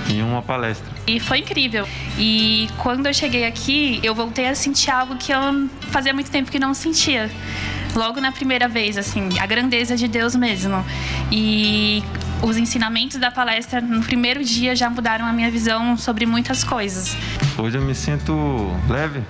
em 0.08 0.22
uma 0.22 0.42
palestra. 0.42 0.93
E 1.06 1.20
foi 1.20 1.38
incrível. 1.38 1.86
E 2.18 2.68
quando 2.78 3.06
eu 3.06 3.14
cheguei 3.14 3.44
aqui, 3.46 4.00
eu 4.02 4.14
voltei 4.14 4.46
a 4.46 4.54
sentir 4.54 4.90
algo 4.90 5.16
que 5.16 5.32
eu 5.32 5.68
fazia 5.90 6.14
muito 6.14 6.30
tempo 6.30 6.50
que 6.50 6.58
não 6.58 6.72
sentia. 6.74 7.30
Logo 7.94 8.20
na 8.20 8.32
primeira 8.32 8.66
vez, 8.66 8.98
assim, 8.98 9.28
a 9.38 9.46
grandeza 9.46 9.96
de 9.96 10.08
Deus 10.08 10.34
mesmo. 10.34 10.84
E 11.30 12.02
os 12.42 12.56
ensinamentos 12.56 13.18
da 13.18 13.30
palestra 13.30 13.80
no 13.80 14.02
primeiro 14.02 14.42
dia 14.42 14.74
já 14.74 14.90
mudaram 14.90 15.24
a 15.26 15.32
minha 15.32 15.50
visão 15.50 15.96
sobre 15.96 16.26
muitas 16.26 16.64
coisas. 16.64 17.16
Hoje 17.56 17.78
eu 17.78 17.82
me 17.82 17.94
sinto 17.94 18.34
leve 18.88 19.22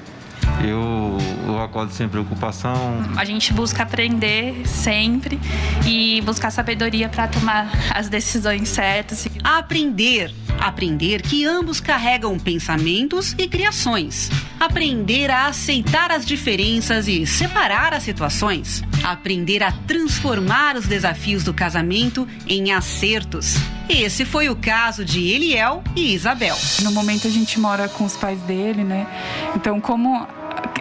eu, 0.62 1.18
eu 1.46 1.60
acordo 1.60 1.92
sem 1.92 2.08
preocupação. 2.08 3.02
A 3.16 3.24
gente 3.24 3.52
busca 3.52 3.82
aprender 3.82 4.66
sempre 4.66 5.40
e 5.86 6.20
buscar 6.22 6.50
sabedoria 6.50 7.08
para 7.08 7.26
tomar 7.28 7.70
as 7.90 8.08
decisões 8.08 8.68
certas. 8.68 9.26
Aprender. 9.42 10.32
Aprender 10.64 11.20
que 11.20 11.44
ambos 11.44 11.78
carregam 11.78 12.38
pensamentos 12.38 13.34
e 13.36 13.46
criações. 13.46 14.30
Aprender 14.58 15.30
a 15.30 15.48
aceitar 15.48 16.10
as 16.10 16.24
diferenças 16.24 17.06
e 17.06 17.26
separar 17.26 17.92
as 17.92 18.02
situações. 18.02 18.82
Aprender 19.04 19.62
a 19.62 19.70
transformar 19.70 20.74
os 20.76 20.86
desafios 20.86 21.44
do 21.44 21.52
casamento 21.52 22.26
em 22.48 22.72
acertos. 22.72 23.56
Esse 23.90 24.24
foi 24.24 24.48
o 24.48 24.56
caso 24.56 25.04
de 25.04 25.28
Eliel 25.28 25.84
e 25.94 26.14
Isabel. 26.14 26.56
No 26.82 26.92
momento 26.92 27.26
a 27.26 27.30
gente 27.30 27.60
mora 27.60 27.86
com 27.86 28.06
os 28.06 28.16
pais 28.16 28.40
dele, 28.40 28.82
né? 28.82 29.06
Então, 29.54 29.78
como 29.82 30.26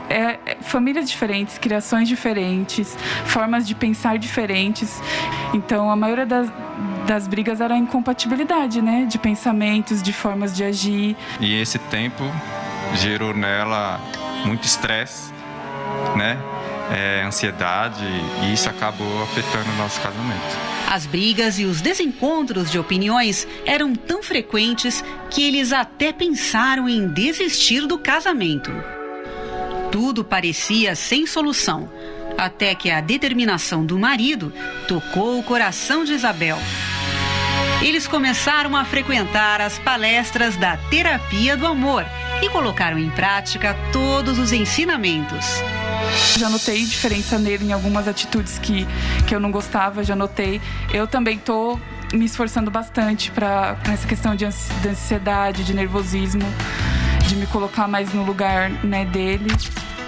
é, 0.10 0.56
famílias 0.62 1.10
diferentes, 1.10 1.58
criações 1.58 2.08
diferentes, 2.08 2.98
formas 3.26 3.68
de 3.68 3.76
pensar 3.76 4.18
diferentes. 4.18 5.02
Então, 5.54 5.92
a 5.92 5.96
maioria 5.98 6.26
das, 6.26 6.48
das 7.06 7.28
brigas 7.28 7.62
era 7.62 7.74
a 7.74 7.78
incompatibilidade, 7.78 8.82
né? 8.82 9.06
De 9.08 9.18
pensamentos, 9.18 10.02
de 10.02 10.14
formas 10.14 10.56
de 10.56 10.64
agir. 10.64 11.16
E 11.40 11.54
esse 11.56 11.78
tempo 11.80 12.24
gerou 12.96 13.34
nela 13.34 14.00
muito 14.46 14.64
estresse, 14.64 15.32
né? 16.16 16.38
É, 16.92 17.24
ansiedade, 17.26 18.04
e 18.44 18.54
isso 18.54 18.70
acabou 18.70 19.24
afetando 19.24 19.70
o 19.72 19.76
nosso 19.78 20.00
casamento. 20.02 20.74
As 20.90 21.06
brigas 21.06 21.58
e 21.58 21.66
os 21.66 21.82
desencontros 21.82 22.70
de 22.70 22.78
opiniões 22.78 23.48
eram 23.66 23.96
tão 23.96 24.22
frequentes 24.22 25.04
que 25.30 25.44
eles 25.44 25.72
até 25.74 26.12
pensaram 26.12 26.88
em 26.88 27.08
desistir 27.08 27.88
do 27.88 27.98
casamento. 27.98 28.72
Tudo 29.92 30.24
parecia 30.24 30.94
sem 30.96 31.26
solução, 31.26 31.90
até 32.38 32.76
que 32.76 32.92
a 32.92 33.00
determinação 33.00 33.86
do 33.86 33.98
marido 33.98 34.54
tocou 34.88 35.40
o 35.40 35.44
coração 35.44 36.04
de 36.04 36.14
Isabel. 36.14 36.58
Eles 37.84 38.08
começaram 38.08 38.78
a 38.78 38.86
frequentar 38.86 39.60
as 39.60 39.78
palestras 39.78 40.56
da 40.56 40.78
terapia 40.90 41.58
do 41.58 41.68
amor 41.68 42.06
e 42.42 42.48
colocaram 42.48 42.98
em 42.98 43.10
prática 43.10 43.76
todos 43.92 44.40
os 44.40 44.54
ensinamentos. 44.54 45.46
Já 46.38 46.50
notei 46.50 46.86
diferença 46.86 47.38
nele 47.38 47.66
em 47.66 47.74
algumas 47.74 48.08
atitudes 48.08 48.58
que, 48.58 48.88
que 49.28 49.36
eu 49.36 49.40
não 49.40 49.52
gostava, 49.52 50.02
já 50.02 50.16
notei. 50.16 50.62
Eu 50.94 51.06
também 51.08 51.38
tô 51.38 51.78
me 52.14 52.24
esforçando 52.24 52.72
bastante 52.72 53.30
para 53.32 53.78
essa 53.92 54.08
questão 54.08 54.34
de 54.34 54.46
ansiedade, 54.46 55.66
de 55.66 55.74
nervosismo 55.74 56.46
de 57.28 57.36
me 57.36 57.48
colocar 57.48 57.88
mais 57.88 58.14
no 58.14 58.24
lugar 58.24 58.70
né, 58.70 59.04
dele. 59.04 59.52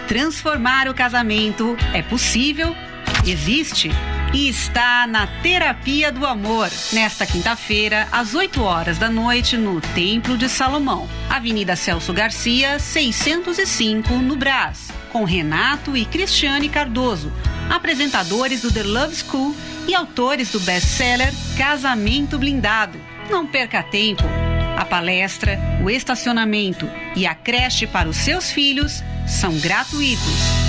Transformar 0.08 0.88
o 0.88 0.94
casamento 0.94 1.76
é 1.94 2.02
possível, 2.02 2.74
existe 3.26 3.92
e 4.36 4.50
está 4.50 5.08
na 5.08 5.26
Terapia 5.26 6.12
do 6.12 6.26
Amor, 6.26 6.70
nesta 6.92 7.26
quinta-feira, 7.26 8.06
às 8.12 8.36
8 8.36 8.62
horas 8.62 8.98
da 8.98 9.10
noite, 9.10 9.56
no 9.56 9.80
Templo 9.80 10.38
de 10.38 10.50
Salomão, 10.50 11.08
Avenida 11.30 11.74
Celso 11.78 12.12
Garcia, 12.12 12.78
605, 12.78 14.14
no 14.16 14.36
Brás, 14.36 14.92
com 15.10 15.24
Renato 15.24 15.96
e 15.96 16.04
Cristiane 16.04 16.68
Cardoso, 16.68 17.32
apresentadores 17.70 18.62
do 18.62 18.72
The 18.74 18.84
Love 18.84 19.16
School 19.16 19.56
e 19.88 19.96
autores 19.96 20.52
do 20.52 20.60
best-seller 20.60 21.34
Casamento 21.58 22.38
Blindado. 22.38 23.00
Não 23.30 23.48
perca 23.48 23.82
tempo. 23.82 24.24
A 24.78 24.84
palestra, 24.84 25.58
o 25.82 25.90
estacionamento 25.90 26.92
e 27.16 27.26
a 27.26 27.34
creche 27.34 27.88
para 27.88 28.10
os 28.10 28.18
seus 28.18 28.52
filhos 28.52 29.02
são 29.26 29.58
gratuitos. 29.60 30.65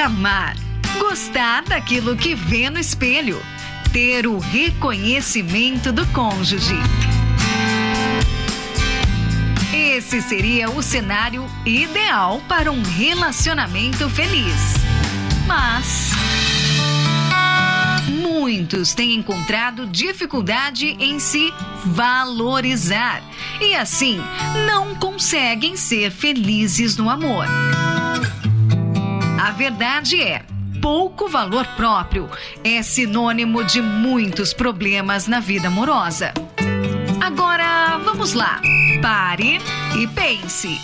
Amar, 0.00 0.56
gostar 0.98 1.62
daquilo 1.64 2.16
que 2.16 2.34
vê 2.34 2.70
no 2.70 2.78
espelho, 2.78 3.40
ter 3.92 4.26
o 4.26 4.38
reconhecimento 4.38 5.92
do 5.92 6.06
cônjuge. 6.08 6.76
Esse 9.72 10.22
seria 10.22 10.70
o 10.70 10.82
cenário 10.82 11.46
ideal 11.66 12.40
para 12.48 12.72
um 12.72 12.82
relacionamento 12.82 14.08
feliz. 14.08 14.74
Mas 15.46 16.10
muitos 18.10 18.94
têm 18.94 19.14
encontrado 19.14 19.86
dificuldade 19.86 20.96
em 20.98 21.18
se 21.18 21.52
valorizar 21.84 23.22
e 23.60 23.74
assim 23.74 24.18
não 24.66 24.94
conseguem 24.94 25.76
ser 25.76 26.10
felizes 26.10 26.96
no 26.96 27.10
amor. 27.10 27.46
A 29.40 29.52
verdade 29.52 30.20
é, 30.20 30.44
pouco 30.82 31.26
valor 31.26 31.66
próprio 31.68 32.28
é 32.62 32.82
sinônimo 32.82 33.64
de 33.64 33.80
muitos 33.80 34.52
problemas 34.52 35.26
na 35.26 35.40
vida 35.40 35.68
amorosa. 35.68 36.34
Agora, 37.18 37.96
vamos 38.04 38.34
lá. 38.34 38.60
Pare 39.00 39.58
e 39.98 40.06
pense. 40.08 40.78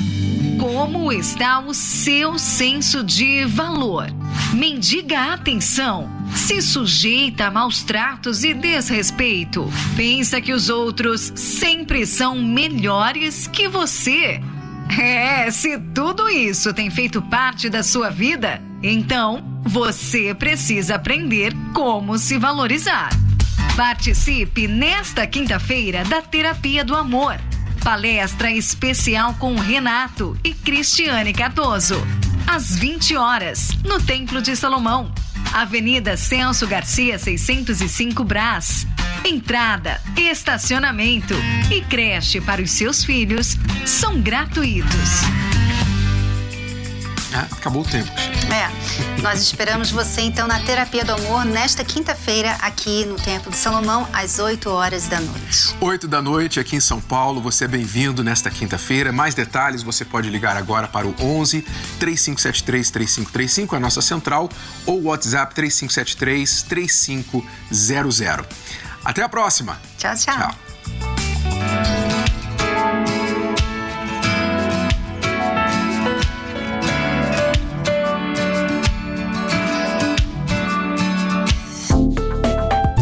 Como 0.58 1.12
está 1.12 1.60
o 1.60 1.74
seu 1.74 2.38
senso 2.38 3.04
de 3.04 3.44
valor? 3.44 4.06
Mendiga 4.54 5.34
atenção? 5.34 6.08
Se 6.34 6.62
sujeita 6.62 7.48
a 7.48 7.50
maus 7.50 7.84
tratos 7.84 8.42
e 8.42 8.54
desrespeito? 8.54 9.70
Pensa 9.94 10.40
que 10.40 10.54
os 10.54 10.70
outros 10.70 11.30
sempre 11.36 12.06
são 12.06 12.40
melhores 12.40 13.46
que 13.46 13.68
você? 13.68 14.40
É, 14.98 15.50
se 15.50 15.78
tudo 15.94 16.28
isso 16.28 16.72
tem 16.72 16.90
feito 16.90 17.20
parte 17.22 17.68
da 17.68 17.82
sua 17.82 18.10
vida, 18.10 18.62
então 18.82 19.60
você 19.62 20.34
precisa 20.34 20.94
aprender 20.94 21.52
como 21.74 22.18
se 22.18 22.38
valorizar. 22.38 23.10
Participe 23.76 24.66
nesta 24.66 25.26
quinta-feira 25.26 26.04
da 26.04 26.22
Terapia 26.22 26.84
do 26.84 26.96
Amor. 26.96 27.38
Palestra 27.84 28.50
especial 28.50 29.34
com 29.34 29.54
Renato 29.56 30.36
e 30.42 30.52
Cristiane 30.52 31.32
Cardoso. 31.32 31.96
Às 32.46 32.76
20 32.76 33.16
horas, 33.16 33.70
no 33.84 34.00
Templo 34.00 34.40
de 34.40 34.56
Salomão. 34.56 35.12
Avenida 35.56 36.18
Celso 36.18 36.66
Garcia, 36.66 37.18
605 37.18 38.22
Brás. 38.24 38.86
Entrada, 39.24 40.02
estacionamento 40.14 41.32
e 41.72 41.80
creche 41.80 42.42
para 42.42 42.60
os 42.60 42.70
seus 42.72 43.02
filhos 43.02 43.56
são 43.86 44.20
gratuitos. 44.20 45.55
Ah, 47.36 47.46
acabou 47.52 47.82
o 47.82 47.84
tempo. 47.84 48.10
É, 48.50 49.20
nós 49.20 49.42
esperamos 49.42 49.90
você 49.90 50.22
então 50.22 50.48
na 50.48 50.58
Terapia 50.60 51.04
do 51.04 51.12
Amor 51.12 51.44
nesta 51.44 51.84
quinta-feira 51.84 52.52
aqui 52.62 53.04
no 53.04 53.16
Templo 53.16 53.50
de 53.50 53.58
Salomão 53.58 54.08
às 54.10 54.38
8 54.38 54.70
horas 54.70 55.06
da 55.06 55.20
noite. 55.20 55.76
8 55.78 56.08
da 56.08 56.22
noite 56.22 56.58
aqui 56.58 56.76
em 56.76 56.80
São 56.80 56.98
Paulo. 56.98 57.42
Você 57.42 57.66
é 57.66 57.68
bem-vindo 57.68 58.24
nesta 58.24 58.50
quinta-feira. 58.50 59.12
Mais 59.12 59.34
detalhes 59.34 59.82
você 59.82 60.02
pode 60.02 60.30
ligar 60.30 60.56
agora 60.56 60.88
para 60.88 61.06
o 61.06 61.14
11 61.20 61.60
3573 62.00 62.90
3535, 62.90 63.76
a 63.76 63.80
nossa 63.80 64.00
central, 64.00 64.48
ou 64.86 65.02
WhatsApp 65.02 65.54
3573 65.54 66.62
3500. 66.62 68.46
Até 69.04 69.22
a 69.22 69.28
próxima. 69.28 69.78
Tchau, 69.98 70.14
tchau. 70.16 70.34
tchau. 70.38 72.25